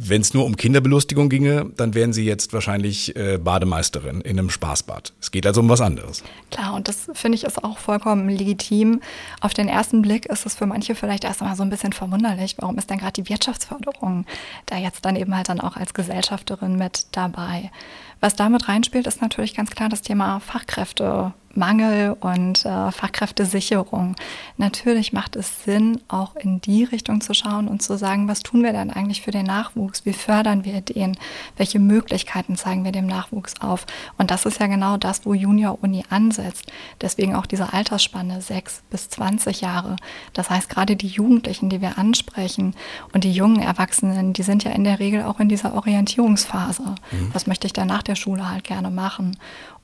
Wenn 0.01 0.21
es 0.21 0.33
nur 0.33 0.45
um 0.45 0.55
Kinderbelustigung 0.55 1.29
ginge, 1.29 1.73
dann 1.77 1.93
wären 1.93 2.13
Sie 2.13 2.25
jetzt 2.25 2.53
wahrscheinlich 2.53 3.17
äh, 3.17 3.37
Bademeisterin 3.37 4.21
in 4.21 4.39
einem 4.39 4.49
Spaßbad. 4.49 5.13
Es 5.21 5.33
geht 5.33 5.45
also 5.45 5.61
um 5.61 5.69
was 5.69 5.81
anderes. 5.81 6.23
Klar, 6.53 6.75
und 6.75 6.87
das 6.87 7.11
finde 7.15 7.35
ich 7.35 7.43
ist 7.43 7.65
auch 7.65 7.79
vollkommen 7.79 8.29
legitim. 8.29 9.01
Auf 9.41 9.55
den 9.55 9.67
ersten 9.67 10.01
Blick 10.03 10.27
ist 10.27 10.47
es 10.47 10.55
für 10.55 10.67
manche 10.67 10.95
vielleicht 10.95 11.25
erst 11.25 11.43
einmal 11.43 11.57
so 11.57 11.65
ein 11.65 11.71
bisschen 11.71 11.93
verwunderlich. 11.93 12.55
Warum 12.59 12.79
ist 12.79 12.89
denn 12.91 12.99
gerade 12.99 13.21
die 13.21 13.29
Wirtschaftsförderung 13.29 14.25
da 14.67 14.77
jetzt 14.79 15.05
dann 15.05 15.17
eben 15.17 15.35
halt 15.35 15.49
dann 15.49 15.61
auch 15.61 15.77
als 15.77 15.95
Gesellschafterin 15.95 16.77
mit 16.77 17.07
dabei? 17.11 17.73
Was 18.21 18.37
damit 18.37 18.69
reinspielt, 18.69 19.09
ist 19.09 19.21
natürlich 19.21 19.57
ganz 19.57 19.73
klar 19.73 19.89
das 19.89 20.03
Thema 20.03 20.39
Fachkräfte 20.39 21.33
Mangel 21.59 22.17
und 22.21 22.65
äh, 22.65 22.91
Fachkräftesicherung. 22.91 24.17
Natürlich 24.57 25.13
macht 25.13 25.37
es 25.37 25.65
Sinn, 25.65 26.01
auch 26.09 26.37
in 26.37 26.61
die 26.61 26.85
Richtung 26.85 27.21
zu 27.21 27.35
schauen 27.35 27.69
und 27.69 27.83
zu 27.83 27.99
sagen, 27.99 28.29
was 28.29 28.43
tun 28.43 28.63
wir 28.63 28.73
denn 28.73 28.91
eigentlich 28.91 29.23
für 29.23 29.31
den 29.31 29.47
Nachwuchs? 29.47 30.07
Wie 30.07 30.13
fördern 30.13 30.65
wir 30.65 30.81
den? 30.81 31.19
Welche 31.57 31.79
Möglichkeiten 31.79 32.57
zeigen 32.57 32.85
wir 32.85 32.93
dem 32.93 33.07
Nachwuchs 33.07 33.61
auf? 33.61 33.87
Und 34.17 34.31
das 34.31 34.47
ist 34.47 34.61
ja 34.61 34.67
genau 34.67 34.97
das, 34.97 35.27
wo 35.27 35.35
Junior 35.35 35.79
Uni 35.83 36.05
ansetzt. 36.09 36.73
Deswegen 37.01 37.35
auch 37.35 37.47
diese 37.47 37.73
Altersspanne 37.73 38.41
6 38.41 38.83
bis 38.91 39.09
20 39.11 39.61
Jahre. 39.61 39.97
Das 40.33 40.51
heißt, 40.51 40.69
gerade 40.69 40.97
die 40.97 41.09
Jugendlichen, 41.09 41.69
die 41.69 41.81
wir 41.81 41.99
ansprechen 41.99 42.75
und 43.13 43.25
die 43.25 43.33
jungen 43.33 43.61
Erwachsenen, 43.61 44.33
die 44.33 44.43
sind 44.43 44.65
ja 44.65 44.71
in 44.71 44.85
der 44.85 44.99
Regel 44.99 45.25
auch 45.25 45.41
in 45.41 45.49
dieser 45.49 45.75
Orientierungsphase. 45.75 46.95
Mhm. 47.11 47.31
Was 47.33 47.47
möchte 47.47 47.67
ich 47.67 47.73
dann 47.73 47.89
nach 47.89 48.03
der 48.03 48.15
Schule 48.15 48.49
halt 48.49 48.65
gerne 48.65 48.91
machen? 48.91 49.37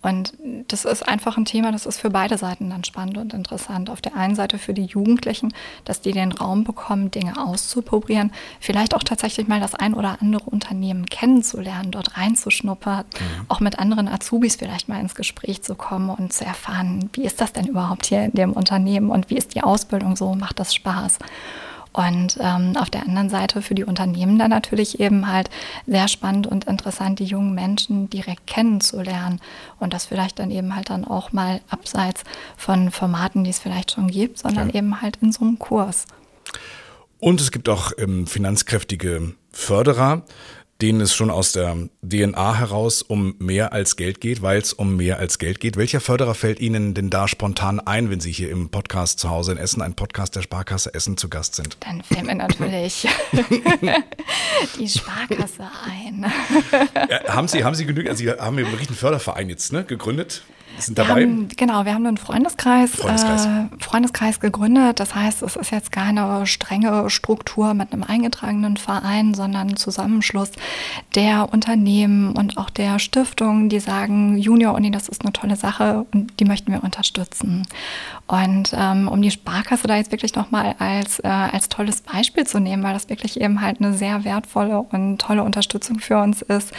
Und 0.05 0.35
das 0.69 0.85
ist 0.85 1.09
einfach 1.09 1.39
ein 1.39 1.47
Thema, 1.47 1.73
das 1.73 1.87
ist 1.87 1.99
für 1.99 2.11
beide 2.11 2.37
Seiten 2.37 2.69
dann 2.69 2.85
spannend 2.85 3.17
und 3.17 3.33
interessant. 3.33 3.89
Auf 3.89 4.03
der 4.03 4.15
einen 4.15 4.35
Seite 4.35 4.59
für 4.59 4.75
die 4.75 4.85
Jugendlichen, 4.85 5.55
dass 5.87 6.03
die 6.03 6.13
den 6.13 6.31
Raum 6.31 6.63
bekommen, 6.63 7.11
Dinge 7.11 7.43
auszuprobieren, 7.43 8.31
vielleicht 8.61 8.95
auch 8.95 9.03
tatsächlich 9.03 9.49
mal 9.49 9.61
das 9.61 9.75
ein 9.75 9.95
oder 9.95 10.19
andere 10.21 10.51
Unternehmen 10.51 11.07
kennenzulernen, 11.07 11.91
dort 11.91 12.19
reinzuschnuppern, 12.19 13.05
mhm. 13.07 13.47
auch 13.49 13.61
mit 13.61 13.79
anderen 13.79 14.09
Azubis 14.09 14.57
vielleicht 14.57 14.91
mal 14.91 15.01
ins 15.01 15.15
Gespräch 15.15 15.63
zu 15.63 15.75
kommen 15.75 16.11
und 16.11 16.35
zu 16.35 16.45
erfahren, 16.45 17.09
wie 17.15 17.25
ist 17.25 17.41
das 17.41 17.55
denn 17.55 17.67
überhaupt 17.67 18.05
hier 18.05 18.25
in 18.25 18.33
dem 18.33 18.53
Unternehmen 18.53 19.09
und 19.09 19.31
wie 19.31 19.39
ist 19.39 19.55
die 19.55 19.63
Ausbildung 19.63 20.17
so, 20.17 20.35
macht 20.35 20.59
das 20.61 20.75
Spaß? 20.75 21.19
Und 21.95 22.37
ähm, 22.41 22.77
auf 22.77 22.91
der 22.91 23.05
anderen 23.05 23.31
Seite 23.31 23.63
für 23.63 23.77
die 23.77 23.85
Unternehmen 23.85 24.37
dann 24.37 24.51
natürlich 24.51 24.99
eben 24.99 25.31
halt 25.31 25.49
sehr 25.87 26.09
spannend 26.09 26.49
und 26.49 26.65
interessant, 26.65 27.21
die 27.21 27.25
jungen 27.25 27.55
Menschen 27.55 28.11
direkt 28.11 28.49
kennenzulernen 28.49 29.41
und 29.79 29.95
das 29.95 30.05
vielleicht 30.05 30.41
dann 30.41 30.51
eben 30.51 30.75
halt 30.75 30.91
dann 30.91 31.05
auch 31.05 31.33
mal 31.33 31.61
abseits 31.71 32.25
von 32.57 32.91
Formaten, 32.91 33.45
die 33.45 33.51
es 33.51 33.61
vielleicht 33.61 33.93
schon 33.93 34.09
gibt, 34.09 34.39
sondern 34.39 34.71
ja. 34.71 34.75
eben 34.75 35.01
halt 35.01 35.19
in 35.23 35.31
so 35.31 35.45
einem 35.45 35.61
Kurs. 35.61 36.07
Und 37.21 37.41
es 37.41 37.53
gibt 37.53 37.69
auch 37.69 37.93
ähm, 37.97 38.27
finanzkräftige 38.27 39.33
Förderer, 39.53 40.23
denen 40.85 41.01
es 41.01 41.15
schon 41.15 41.31
aus 41.31 41.53
der 41.53 41.89
DNA 42.03 42.57
heraus 42.57 43.01
um 43.01 43.37
mehr 43.39 43.73
als 43.73 43.97
Geld 43.97 44.21
geht, 44.21 44.43
weil 44.43 44.59
es 44.59 44.75
um 44.75 44.97
mehr 44.97 45.19
als 45.19 45.39
Geld 45.39 45.59
geht. 45.59 45.79
Welcher 45.79 45.99
Förderer 45.99 46.35
fällt 46.35 46.61
Ihnen 46.61 46.93
denn 46.93 47.09
da 47.09 47.27
spontan 47.27 47.81
ein, 47.81 48.11
wenn 48.11 48.21
Sie 48.21 48.31
hier 48.31 48.51
im 48.51 48.69
Podcast 48.69 49.19
zu 49.19 49.31
Hause 49.31 49.53
in 49.53 49.57
Essen, 49.57 49.81
ein 49.81 49.95
Podcast 49.95 50.37
der 50.37 50.43
Sparkasse 50.43 50.93
Essen 50.93 51.17
zu 51.17 51.31
Gast 51.31 51.55
sind? 51.55 51.79
Dann 51.81 52.03
fällt 52.03 52.27
mir 52.27 52.35
natürlich 52.35 53.09
die 54.79 54.87
Sparkasse 54.87 55.71
ein. 55.87 56.31
ja, 57.09 57.33
haben 57.33 57.49
Sie, 57.49 57.65
haben 57.65 57.75
Sie 57.75 57.87
genügend, 57.87 58.11
also 58.11 58.23
Sie 58.23 58.31
haben 58.31 58.59
ja 58.59 58.67
einen 58.67 58.77
Förderverein 58.95 59.49
jetzt 59.49 59.73
ne, 59.73 59.85
gegründet? 59.85 60.43
Sind 60.87 60.99
dabei? 60.99 61.21
Wir 61.21 61.27
haben, 61.27 61.49
genau, 61.57 61.85
wir 61.85 61.95
haben 61.95 62.07
einen 62.07 62.17
Freundeskreis, 62.17 62.93
Freundeskreis. 62.93 63.47
Äh, 63.47 63.67
Freundeskreis 63.79 64.41
gegründet. 64.41 65.01
Das 65.01 65.15
heißt, 65.15 65.43
es 65.43 65.57
ist 65.57 65.71
jetzt 65.71 65.93
keine 65.93 66.47
strenge 66.47 67.11
Struktur 67.11 67.75
mit 67.75 67.93
einem 67.93 68.03
eingetragenen 68.03 68.77
Verein, 68.77 69.35
sondern 69.35 69.71
ein 69.71 69.77
Zusammenschluss 69.77 70.51
der 71.15 71.53
Unternehmen 71.53 72.33
und 72.33 72.57
auch 72.59 72.71
der 72.71 72.99
Stiftungen, 72.99 73.69
die 73.69 73.81
sagen, 73.81 74.39
Junior 74.39 74.75
Uni, 74.75 74.91
das 74.91 75.09
ist 75.09 75.23
eine 75.23 75.33
tolle 75.33 75.57
Sache 75.57 76.07
und 76.13 76.39
die 76.41 76.45
möchten 76.45 76.73
wir 76.73 76.83
unterstützen. 76.83 77.67
Und 78.27 78.73
ähm, 78.75 79.07
um 79.09 79.21
die 79.21 79.31
Sparkasse 79.31 79.87
da 79.87 79.97
jetzt 79.97 80.11
wirklich 80.11 80.35
nochmal 80.35 80.75
als, 80.79 81.19
äh, 81.19 81.29
als 81.29 81.69
tolles 81.69 82.01
Beispiel 82.01 82.47
zu 82.47 82.59
nehmen, 82.59 82.83
weil 82.83 82.95
das 82.95 83.11
wirklich 83.11 83.39
eben 83.39 83.61
halt 83.61 83.81
eine 83.81 83.93
sehr 83.93 84.25
wertvolle 84.25 84.81
und 84.81 85.19
tolle 85.19 85.43
Unterstützung 85.43 85.99
für 85.99 86.17
uns 86.17 86.41
ist, 86.41 86.73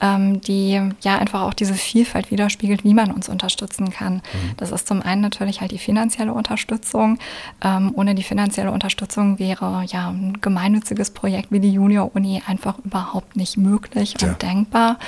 ähm, 0.00 0.40
die 0.40 0.80
ja 1.00 1.18
einfach 1.18 1.42
auch 1.42 1.54
diese 1.54 1.74
Vielfalt 1.74 2.30
widerspiegelt, 2.30 2.84
wie 2.84 2.94
man 2.94 3.10
uns 3.10 3.28
unterstützen 3.28 3.90
kann. 3.90 4.14
Mhm. 4.14 4.56
Das 4.56 4.70
ist 4.70 4.86
zum 4.86 5.02
einen 5.02 5.20
natürlich 5.20 5.60
halt 5.60 5.72
die 5.72 5.78
finanzielle 5.78 6.32
Unterstützung. 6.32 7.18
Ähm, 7.60 7.90
ohne 7.96 8.14
die 8.14 8.22
finanzielle 8.22 8.70
Unterstützung 8.70 9.40
wäre 9.40 9.84
ja 9.88 10.10
ein 10.10 10.38
gemeinnütziges 10.40 11.10
Projekt 11.10 11.50
wie 11.50 11.58
die 11.58 11.72
Junior 11.72 12.14
Uni 12.14 12.40
einfach 12.46 12.78
überhaupt 12.84 13.34
nicht 13.34 13.56
möglich 13.56 14.14
ja. 14.20 14.28
und 14.28 14.42
denkbar. 14.42 15.00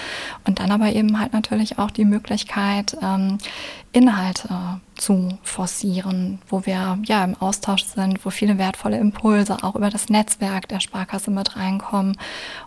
Und 0.45 0.59
dann 0.59 0.73
aber 0.73 0.93
eben 0.93 1.21
halt 1.21 1.33
natürlich 1.33 1.79
auch 1.79 1.93
die 1.93 2.05
Möglichkeit, 2.05 2.97
ähm, 3.01 3.39
Inhalte 3.93 4.81
zu 4.97 5.39
forcieren, 5.43 6.41
wo 6.49 6.67
wir 6.67 6.99
ja 7.05 7.25
im 7.25 7.37
Austausch 7.37 7.85
sind, 7.85 8.25
wo 8.25 8.31
viele 8.31 8.59
wertvolle 8.59 8.99
Impulse 8.99 9.59
auch 9.63 9.75
über 9.75 9.91
das 9.91 10.09
Netzwerk 10.09 10.69
der 10.69 10.81
Sparkasse 10.81 11.31
mit 11.31 11.57
reinkommen. 11.57 12.17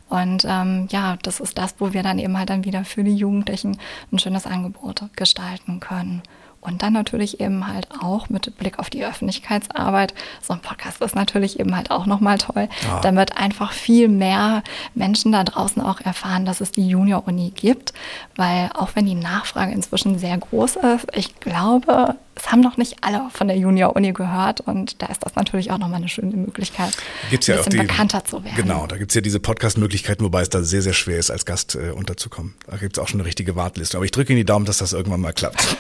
Und 0.10 0.46
ähm, 0.48 0.88
ja, 0.92 1.18
das 1.22 1.40
ist 1.40 1.58
das, 1.58 1.76
wo 1.80 1.94
wir 1.94 2.04
dann 2.04 2.20
eben 2.20 2.38
halt 2.38 2.50
dann 2.50 2.66
wieder 2.66 2.86
für 2.86 3.04
die 3.04 3.16
Jugendlichen 3.16 3.78
ein 4.12 4.20
schönes 4.20 4.46
Angebot 4.46 5.04
gestalten 5.16 5.80
können. 5.80 6.22
Und 6.62 6.84
dann 6.84 6.94
natürlich 6.94 7.40
eben 7.40 7.68
halt 7.68 7.88
auch 8.02 8.30
mit 8.30 8.58
Blick 8.58 8.80
auf 8.80 8.90
die 8.90 9.06
Öffentlichkeitsarbeit. 9.06 10.14
So 10.42 10.54
ein 10.54 10.60
Podcast 10.60 11.02
ist 11.02 11.16
natürlich 11.16 11.60
eben 11.60 11.76
halt 11.76 11.90
auch 11.90 12.06
nochmal 12.06 12.38
toll, 12.38 12.68
ja. 12.84 13.00
damit 13.00 13.38
einfach 13.38 13.72
viel 13.72 14.10
mehr 14.10 14.64
Menschen 14.94 15.32
da 15.32 15.44
draußen 15.44 15.82
auch 15.82 16.02
erfahren, 16.02 16.46
dass 16.46 16.60
es 16.60 16.72
die 16.72 16.88
Junior-Uni 16.88 17.52
gibt. 17.56 17.94
Weil 18.36 18.70
auch 18.74 18.90
wenn 18.96 19.06
die 19.06 19.16
Nachfrage 19.16 19.72
inzwischen 19.72 20.20
sehr 20.20 20.38
groß 20.38 20.78
ist, 20.78 21.08
ich 21.14 21.40
glaube, 21.40 22.16
es 22.40 22.52
haben 22.52 22.62
noch 22.62 22.78
nicht 22.78 22.98
alle 23.02 23.30
von 23.34 23.48
der 23.48 23.58
Junior-Uni 23.58 24.14
gehört 24.14 24.62
und 24.62 25.02
da 25.02 25.08
ist 25.08 25.24
das 25.26 25.36
natürlich 25.36 25.72
auch 25.72 25.78
nochmal 25.78 25.98
eine 25.98 26.10
schöne 26.10 26.36
Möglichkeit, 26.36 26.96
gibt's 27.30 27.50
ein 27.50 27.54
ja 27.54 27.58
bisschen 27.58 27.72
die, 27.72 27.78
bekannter 27.78 28.24
zu 28.24 28.44
werden. 28.44 28.56
Genau, 28.56 28.88
da 28.88 28.98
gibt 28.98 29.12
es 29.12 29.16
ja 29.16 29.22
diese 29.22 29.40
Podcast-Möglichkeiten, 29.40 30.24
wobei 30.24 30.42
es 30.42 30.50
da 30.50 30.64
sehr, 30.64 30.82
sehr 30.82 30.94
schwer 30.94 31.18
ist, 31.18 31.32
als 31.32 31.46
Gast 31.46 31.76
äh, 31.76 31.92
unterzukommen. 31.92 32.56
Da 32.68 32.78
gibt 32.78 32.98
es 32.98 33.04
auch 33.04 33.08
schon 33.08 33.20
eine 33.20 33.28
richtige 33.28 33.56
Warteliste. 33.56 33.98
Aber 33.98 34.06
ich 34.06 34.12
drücke 34.12 34.34
Ihnen 34.34 34.38
die 34.38 34.46
Daumen, 34.46 34.66
dass 34.66 34.78
das 34.78 34.94
irgendwann 34.94 35.22
mal 35.22 35.34
klappt. 35.34 35.78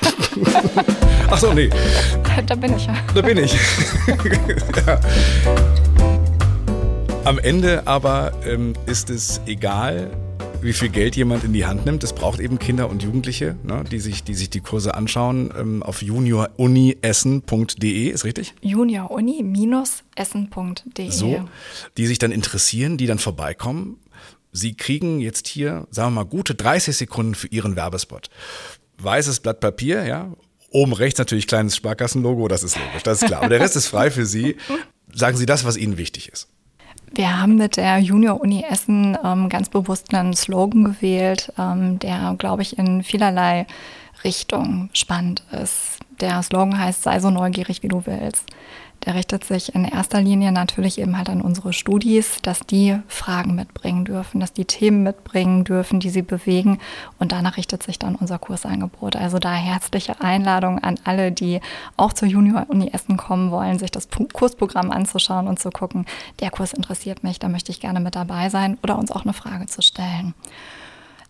Ach 1.30 1.38
so, 1.38 1.54
nee. 1.54 1.70
Da 2.46 2.56
bin 2.56 2.76
ich 2.76 2.86
ja. 2.86 2.96
Da 3.14 3.22
bin 3.22 3.38
ich. 3.38 3.54
ja. 4.86 5.00
Am 7.26 7.38
Ende 7.40 7.86
aber 7.86 8.32
ähm, 8.46 8.74
ist 8.86 9.10
es 9.10 9.42
egal, 9.46 10.12
wie 10.62 10.74
viel 10.74 10.90
Geld 10.90 11.16
jemand 11.16 11.44
in 11.44 11.54
die 11.54 11.66
Hand 11.66 11.86
nimmt. 11.86 12.04
Es 12.04 12.14
braucht 12.14 12.40
eben 12.40 12.58
Kinder 12.60 12.88
und 12.90 13.02
Jugendliche, 13.04 13.56
ne, 13.64 13.84
die, 13.90 14.00
sich, 14.00 14.24
die 14.24 14.34
sich 14.34 14.50
die 14.50 14.60
Kurse 14.60 14.96
anschauen 14.96 15.54
ähm, 15.58 15.82
auf 15.84 16.02
junioruniessen.de, 16.02 18.10
ist 18.10 18.26
richtig? 18.26 18.56
junioruni-essen.de. 18.62 21.12
So, 21.12 21.48
die 21.98 22.08
sich 22.08 22.20
dann 22.20 22.32
interessieren, 22.32 22.98
die 22.98 23.08
dann 23.08 23.20
vorbeikommen. 23.20 23.98
Sie 24.52 24.76
kriegen 24.76 25.20
jetzt 25.20 25.48
hier, 25.48 25.88
sagen 25.92 26.14
wir 26.14 26.24
mal, 26.24 26.30
gute 26.30 26.56
30 26.56 26.98
Sekunden 26.98 27.36
für 27.36 27.48
Ihren 27.48 27.76
Werbespot. 27.76 28.32
Weißes 28.98 29.42
Blatt 29.42 29.60
Papier, 29.60 30.06
ja, 30.06 30.34
Oben 30.72 30.94
rechts 30.94 31.18
natürlich 31.18 31.48
kleines 31.48 31.76
Sparkassenlogo, 31.76 32.48
das 32.48 32.64
ist 32.64 32.78
logisch, 32.78 33.04
das 33.04 33.22
ist 33.22 33.28
klar. 33.28 33.40
Aber 33.40 33.50
der 33.50 33.60
Rest 33.60 33.76
ist 33.76 33.88
frei 33.88 34.12
für 34.12 34.26
Sie. 34.26 34.56
Sagen 35.12 35.36
Sie 35.36 35.48
das, 35.48 35.66
was 35.66 35.78
Ihnen 35.78 35.98
wichtig 35.98 36.30
ist. 36.30 36.48
Wir 37.14 37.40
haben 37.40 37.56
mit 37.56 37.78
der 37.78 38.00
Junior-Uni 38.00 38.66
Essen 38.70 39.18
ähm, 39.24 39.50
ganz 39.50 39.70
bewusst 39.70 40.14
einen 40.14 40.34
Slogan 40.34 40.84
gewählt, 40.84 41.52
ähm, 41.58 42.00
der, 42.00 42.36
glaube 42.38 42.62
ich, 42.62 42.78
in 42.78 43.04
vielerlei 43.04 43.66
Richtungen 44.24 44.90
spannend 44.94 45.44
ist. 45.52 46.00
Der 46.20 46.44
Slogan 46.44 46.78
heißt, 46.78 47.04
sei 47.04 47.20
so 47.20 47.30
neugierig, 47.30 47.82
wie 47.84 47.88
du 47.88 48.06
willst. 48.06 48.46
Der 49.06 49.16
richtet 49.16 49.44
sich 49.44 49.74
in 49.74 49.86
erster 49.86 50.22
Linie 50.22 50.52
natürlich 50.52 51.00
eben 51.00 51.18
halt 51.18 51.30
an 51.30 51.42
unsere 51.42 51.72
Studis, 51.72 52.40
dass 52.42 52.60
die 52.62 53.00
Fragen 53.08 53.56
mitbringen 53.56 54.04
dürfen, 54.04 54.40
dass 54.40 54.52
die 54.52 54.66
Themen 54.66 55.04
mitbringen 55.04 55.64
dürfen, 55.64 56.00
die 56.00 56.10
sie 56.10 56.22
bewegen. 56.22 56.80
Und 57.18 57.32
danach 57.32 57.58
richtet 57.58 57.82
sich 57.84 57.98
dann 57.98 58.16
unser 58.16 58.40
Kursangebot. 58.40 59.16
Also 59.16 59.40
da 59.40 59.54
herzliche 59.54 60.20
Einladung 60.22 60.80
an 60.80 61.00
alle, 61.06 61.32
die 61.32 61.62
auch 61.96 62.14
zur 62.14 62.28
Junior-Uni 62.28 62.90
Essen 62.92 63.18
kommen 63.18 63.52
wollen, 63.52 63.80
sich 63.80 63.92
das 63.92 64.10
Kursprogramm 64.34 64.92
anzuschauen 64.92 65.48
und 65.48 65.60
zu 65.60 65.70
gucken, 65.70 66.06
der 66.42 66.52
Kurs 66.52 66.74
interessiert 66.74 67.24
mich, 67.24 67.40
da 67.40 67.48
möchte 67.48 67.72
ich 67.72 67.80
gerne 67.80 68.00
mit 68.00 68.16
dabei 68.16 68.50
sein 68.50 68.78
oder 68.84 68.98
uns 68.98 69.12
auch 69.12 69.24
eine 69.24 69.34
Frage 69.34 69.68
zu 69.68 69.82
stellen. 69.82 70.34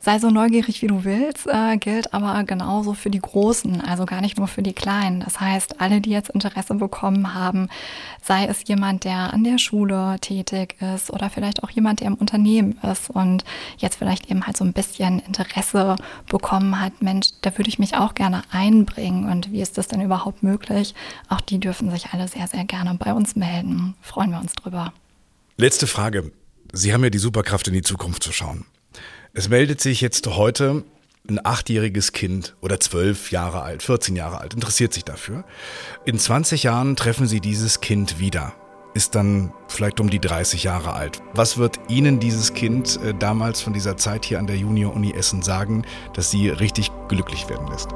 Sei 0.01 0.17
so 0.17 0.29
neugierig, 0.29 0.81
wie 0.81 0.87
du 0.87 1.03
willst, 1.03 1.45
äh, 1.45 1.75
gilt 1.75 2.13
aber 2.13 2.45
genauso 2.45 2.93
für 2.93 3.09
die 3.09 3.19
Großen, 3.19 3.81
also 3.81 4.05
gar 4.05 4.21
nicht 4.21 4.37
nur 4.37 4.47
für 4.47 4.61
die 4.61 4.71
Kleinen. 4.71 5.19
Das 5.19 5.41
heißt, 5.41 5.81
alle, 5.81 5.99
die 5.99 6.11
jetzt 6.11 6.29
Interesse 6.29 6.75
bekommen 6.75 7.33
haben, 7.33 7.67
sei 8.21 8.45
es 8.45 8.65
jemand, 8.65 9.03
der 9.03 9.33
an 9.33 9.43
der 9.43 9.57
Schule 9.57 10.15
tätig 10.21 10.77
ist 10.95 11.11
oder 11.11 11.29
vielleicht 11.29 11.63
auch 11.63 11.69
jemand, 11.69 11.99
der 11.99 12.07
im 12.07 12.13
Unternehmen 12.13 12.79
ist 12.81 13.09
und 13.09 13.43
jetzt 13.77 13.97
vielleicht 13.97 14.31
eben 14.31 14.47
halt 14.47 14.55
so 14.55 14.63
ein 14.63 14.71
bisschen 14.71 15.19
Interesse 15.19 15.97
bekommen 16.29 16.79
hat, 16.79 17.01
Mensch, 17.01 17.31
da 17.41 17.57
würde 17.57 17.67
ich 17.67 17.77
mich 17.77 17.97
auch 17.97 18.15
gerne 18.15 18.43
einbringen 18.51 19.29
und 19.29 19.51
wie 19.51 19.61
ist 19.61 19.77
das 19.77 19.89
denn 19.89 19.99
überhaupt 19.99 20.43
möglich? 20.43 20.95
Auch 21.27 21.41
die 21.41 21.59
dürfen 21.59 21.91
sich 21.91 22.13
alle 22.13 22.29
sehr, 22.29 22.47
sehr 22.47 22.63
gerne 22.63 22.93
bei 22.93 23.13
uns 23.13 23.35
melden. 23.35 23.95
Freuen 24.01 24.31
wir 24.31 24.39
uns 24.39 24.53
drüber. 24.53 24.93
Letzte 25.57 25.87
Frage. 25.87 26.31
Sie 26.71 26.93
haben 26.93 27.03
ja 27.03 27.09
die 27.09 27.17
Superkraft, 27.17 27.67
in 27.67 27.73
die 27.73 27.81
Zukunft 27.81 28.23
zu 28.23 28.31
schauen. 28.31 28.65
Es 29.33 29.47
meldet 29.47 29.79
sich 29.79 30.01
jetzt 30.01 30.25
heute 30.27 30.83
ein 31.29 31.39
achtjähriges 31.45 32.13
Kind 32.13 32.55
oder 32.61 32.79
zwölf 32.79 33.31
Jahre 33.31 33.61
alt, 33.61 33.83
14 33.83 34.15
Jahre 34.15 34.41
alt, 34.41 34.55
interessiert 34.55 34.91
sich 34.91 35.05
dafür. 35.05 35.43
In 36.05 36.17
20 36.17 36.63
Jahren 36.63 36.95
treffen 36.95 37.27
Sie 37.27 37.39
dieses 37.39 37.79
Kind 37.79 38.19
wieder, 38.19 38.53
ist 38.95 39.13
dann 39.13 39.53
vielleicht 39.67 39.99
um 39.99 40.09
die 40.09 40.19
30 40.19 40.63
Jahre 40.63 40.93
alt. 40.93 41.21
Was 41.33 41.59
wird 41.59 41.79
Ihnen 41.89 42.19
dieses 42.19 42.55
Kind 42.55 42.99
äh, 43.03 43.13
damals 43.13 43.61
von 43.61 43.73
dieser 43.73 43.97
Zeit 43.97 44.25
hier 44.25 44.39
an 44.39 44.47
der 44.47 44.57
Junior-Uni 44.57 45.13
Essen 45.13 45.43
sagen, 45.43 45.83
dass 46.13 46.31
Sie 46.31 46.49
richtig 46.49 46.89
glücklich 47.07 47.47
werden 47.47 47.67
lässt? 47.67 47.89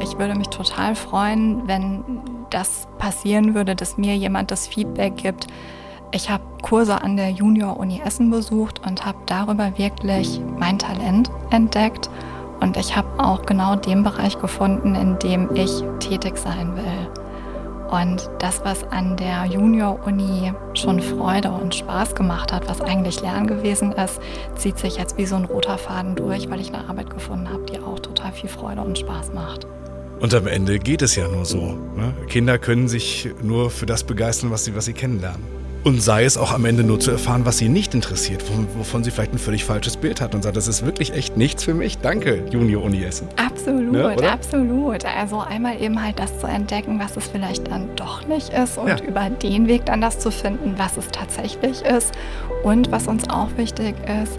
Ich 0.00 0.16
würde 0.16 0.36
mich 0.36 0.48
total 0.48 0.94
freuen, 0.94 1.66
wenn 1.66 2.04
das 2.50 2.86
passieren 2.98 3.56
würde, 3.56 3.74
dass 3.74 3.98
mir 3.98 4.16
jemand 4.16 4.52
das 4.52 4.68
Feedback 4.68 5.16
gibt, 5.16 5.48
ich 6.12 6.30
habe 6.30 6.42
Kurse 6.62 7.02
an 7.02 7.16
der 7.16 7.30
Junior-Uni 7.30 8.00
Essen 8.04 8.30
besucht 8.30 8.80
und 8.86 9.04
habe 9.04 9.18
darüber 9.26 9.76
wirklich 9.76 10.40
mein 10.58 10.78
Talent 10.78 11.30
entdeckt. 11.50 12.08
Und 12.60 12.76
ich 12.76 12.96
habe 12.96 13.08
auch 13.18 13.46
genau 13.46 13.76
den 13.76 14.02
Bereich 14.02 14.38
gefunden, 14.38 14.94
in 14.94 15.18
dem 15.18 15.54
ich 15.54 15.82
tätig 16.00 16.36
sein 16.36 16.76
will. 16.76 17.08
Und 17.90 18.28
das, 18.38 18.62
was 18.64 18.84
an 18.90 19.16
der 19.16 19.46
Junior-Uni 19.46 20.52
schon 20.74 21.00
Freude 21.00 21.50
und 21.50 21.74
Spaß 21.74 22.14
gemacht 22.14 22.52
hat, 22.52 22.68
was 22.68 22.80
eigentlich 22.80 23.22
Lernen 23.22 23.46
gewesen 23.46 23.92
ist, 23.92 24.20
zieht 24.56 24.78
sich 24.78 24.96
jetzt 24.96 25.16
wie 25.16 25.24
so 25.24 25.36
ein 25.36 25.44
roter 25.44 25.78
Faden 25.78 26.14
durch, 26.14 26.50
weil 26.50 26.60
ich 26.60 26.74
eine 26.74 26.86
Arbeit 26.86 27.08
gefunden 27.10 27.48
habe, 27.48 27.64
die 27.64 27.78
auch 27.78 27.98
total 27.98 28.32
viel 28.32 28.50
Freude 28.50 28.82
und 28.82 28.98
Spaß 28.98 29.32
macht. 29.32 29.66
Und 30.20 30.34
am 30.34 30.48
Ende 30.48 30.78
geht 30.78 31.00
es 31.00 31.16
ja 31.16 31.28
nur 31.28 31.44
so. 31.44 31.78
Ne? 31.96 32.12
Kinder 32.28 32.58
können 32.58 32.88
sich 32.88 33.30
nur 33.40 33.70
für 33.70 33.86
das 33.86 34.04
begeistern, 34.04 34.50
was 34.50 34.64
sie, 34.64 34.74
was 34.74 34.84
sie 34.84 34.92
kennenlernen. 34.92 35.57
Und 35.84 36.02
sei 36.02 36.24
es 36.24 36.36
auch 36.36 36.52
am 36.52 36.64
Ende 36.64 36.82
nur 36.82 36.98
zu 37.00 37.10
erfahren, 37.10 37.46
was 37.46 37.58
sie 37.58 37.68
nicht 37.68 37.94
interessiert, 37.94 38.42
wovon 38.76 39.04
sie 39.04 39.10
vielleicht 39.10 39.32
ein 39.32 39.38
völlig 39.38 39.64
falsches 39.64 39.96
Bild 39.96 40.20
hat 40.20 40.34
und 40.34 40.42
sagt, 40.42 40.56
das 40.56 40.68
ist 40.68 40.84
wirklich 40.84 41.12
echt 41.12 41.36
nichts 41.36 41.64
für 41.64 41.74
mich. 41.74 41.98
Danke, 41.98 42.44
Junior 42.50 42.82
Uni 42.82 43.02
Essen. 43.02 43.28
Absolut, 43.36 43.92
ne, 43.92 44.30
absolut. 44.30 45.04
Also 45.04 45.40
einmal 45.40 45.80
eben 45.80 46.02
halt 46.02 46.18
das 46.18 46.38
zu 46.40 46.46
entdecken, 46.46 46.98
was 46.98 47.16
es 47.16 47.28
vielleicht 47.28 47.70
dann 47.70 47.88
doch 47.96 48.26
nicht 48.26 48.52
ist 48.52 48.76
und 48.76 48.88
ja. 48.88 48.98
über 49.00 49.30
den 49.30 49.68
Weg 49.68 49.86
dann 49.86 50.00
das 50.00 50.18
zu 50.18 50.30
finden, 50.30 50.74
was 50.76 50.96
es 50.96 51.08
tatsächlich 51.08 51.82
ist. 51.82 52.12
Und 52.64 52.90
was 52.90 53.06
uns 53.06 53.30
auch 53.30 53.48
wichtig 53.56 53.94
ist, 54.22 54.38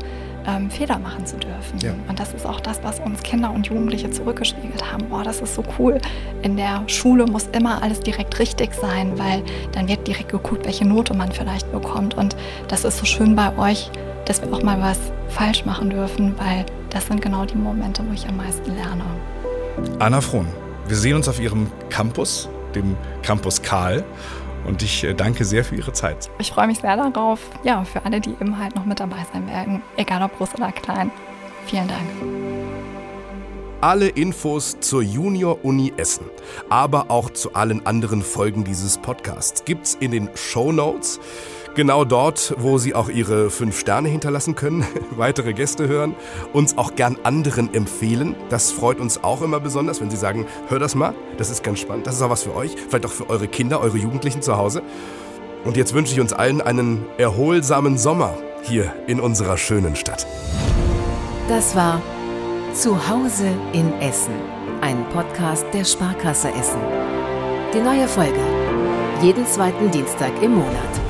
ähm, 0.50 0.70
Fehler 0.70 1.00
machen 1.00 1.26
zu 1.26 1.38
dürfen. 1.38 1.80
Ja. 1.82 1.94
Und 2.08 2.20
das 2.20 2.34
ist 2.34 2.46
auch 2.46 2.60
das, 2.60 2.82
was 2.84 3.00
uns 3.00 3.22
Kinder 3.24 3.52
und 3.52 3.68
Jugendliche 3.68 4.10
zurückgespiegelt 4.10 4.92
haben. 4.92 5.06
Oh, 5.12 5.22
das 5.24 5.42
ist 5.42 5.56
so 5.56 5.64
cool. 5.78 6.00
In 6.42 6.58
der 6.58 6.84
Schule 6.88 7.26
muss 7.26 7.48
immer 7.52 7.82
alles 7.84 8.00
direkt 8.00 8.40
richtig 8.40 8.74
sein, 8.74 9.18
weil 9.18 9.44
dann 9.72 9.88
wird 9.88 10.08
direkt 10.08 10.30
geguckt, 10.30 10.66
welche 10.66 10.86
Note 10.86 11.14
man 11.14 11.32
vielleicht 11.32 11.72
bekommt. 11.72 12.16
Und 12.16 12.36
das 12.68 12.84
ist 12.84 12.98
so 12.98 13.06
schön 13.06 13.36
bei 13.36 13.56
euch, 13.58 13.92
dass 14.26 14.42
wir 14.42 14.52
auch 14.54 14.64
mal 14.64 14.82
was 14.82 15.00
falsch 15.30 15.66
machen 15.66 15.90
dürfen, 15.90 16.36
weil 16.38 16.66
das 16.90 17.08
sind 17.08 17.22
genau 17.22 17.46
die 17.46 17.58
Momente, 17.58 18.04
wo 18.08 18.14
ich 18.14 18.28
am 18.28 18.38
meisten 18.38 18.76
lerne. 18.76 19.04
Anna 20.00 20.22
Frohn, 20.22 20.48
wir 20.88 20.96
sehen 20.96 21.16
uns 21.16 21.28
auf 21.28 21.40
Ihrem 21.40 21.72
Campus, 21.90 22.50
dem 22.76 22.96
Campus 23.22 23.62
Karl. 23.62 24.04
Und 24.65 24.84
ich 24.84 25.04
äh, 25.04 25.13
danke 25.13 25.45
sehr 25.45 25.63
für 25.63 25.76
Ihre 25.76 25.93
Zeit. 25.93 26.30
Ich 26.39 26.52
freue 26.52 26.67
mich 26.67 26.80
sehr 26.80 26.95
darauf, 26.95 27.39
ja, 27.63 27.84
für 27.84 28.04
alle, 28.06 28.19
die 28.19 28.32
eben 28.32 28.58
halt 28.58 28.76
noch 28.76 28.86
mit 28.86 29.00
dabei 29.00 29.26
sein 29.32 29.48
werden, 29.48 29.82
egal 29.98 30.24
ob 30.24 30.38
groß 30.38 30.56
oder 30.56 30.72
klein. 30.72 31.12
Vielen 31.65 31.88
Dank. 31.88 32.10
Alle 33.82 34.10
Infos 34.10 34.78
zur 34.82 35.02
Junior 35.02 35.63
Uni 35.63 35.93
Essen, 35.95 36.26
aber 36.69 37.10
auch 37.10 37.30
zu 37.30 37.54
allen 37.54 37.86
anderen 37.86 38.22
Folgen 38.22 38.65
dieses 38.65 38.98
Podcasts 38.98 39.63
gibt's 39.63 39.95
in 40.00 40.12
den 40.12 40.30
Show 40.36 40.74
Notes. 40.74 41.19
Genau 41.75 42.03
dort, 42.03 42.55
wo 42.58 42.77
Sie 42.77 42.95
auch 42.95 43.10
Ihre 43.10 43.49
fünf 43.49 43.79
Sterne 43.79 44.10
hinterlassen 44.10 44.55
können, 44.55 44.86
weitere 45.12 45.53
Gäste 45.53 45.88
hören, 45.88 46.15
uns 46.51 46.77
auch 46.77 46.95
gern 46.95 47.17
anderen 47.23 47.73
empfehlen. 47.73 48.36
Das 48.49 48.71
freut 48.71 48.99
uns 48.99 49.23
auch 49.23 49.41
immer 49.41 49.60
besonders, 49.60 50.01
wenn 50.01 50.10
Sie 50.10 50.17
sagen, 50.17 50.45
hör 50.67 50.79
das 50.79 50.95
mal, 50.95 51.13
das 51.38 51.49
ist 51.49 51.63
ganz 51.63 51.79
spannend, 51.79 52.08
das 52.08 52.15
ist 52.15 52.21
auch 52.21 52.29
was 52.29 52.43
für 52.43 52.55
euch, 52.55 52.75
vielleicht 52.75 53.05
auch 53.05 53.12
für 53.12 53.29
eure 53.29 53.47
Kinder, 53.47 53.82
eure 53.82 53.97
Jugendlichen 53.97 54.41
zu 54.41 54.58
Hause. 54.58 54.82
Und 55.63 55.77
jetzt 55.77 55.93
wünsche 55.93 56.13
ich 56.13 56.19
uns 56.19 56.34
allen 56.34 56.62
einen 56.62 57.05
erholsamen 57.17 57.97
Sommer 57.97 58.38
hier 58.63 58.93
in 59.08 59.19
unserer 59.19 59.58
schönen 59.58 59.95
Stadt. 59.95 60.25
Das 61.47 61.75
war 61.75 62.01
Zuhause 62.73 63.47
in 63.73 63.93
Essen, 63.99 64.34
ein 64.82 65.05
Podcast 65.10 65.65
der 65.73 65.84
Sparkasse 65.84 66.49
Essen. 66.49 66.82
Die 67.73 67.79
neue 67.79 68.08
Folge. 68.08 68.39
Jeden 69.21 69.45
zweiten 69.45 69.91
Dienstag 69.91 70.32
im 70.41 70.55
Monat. 70.55 71.09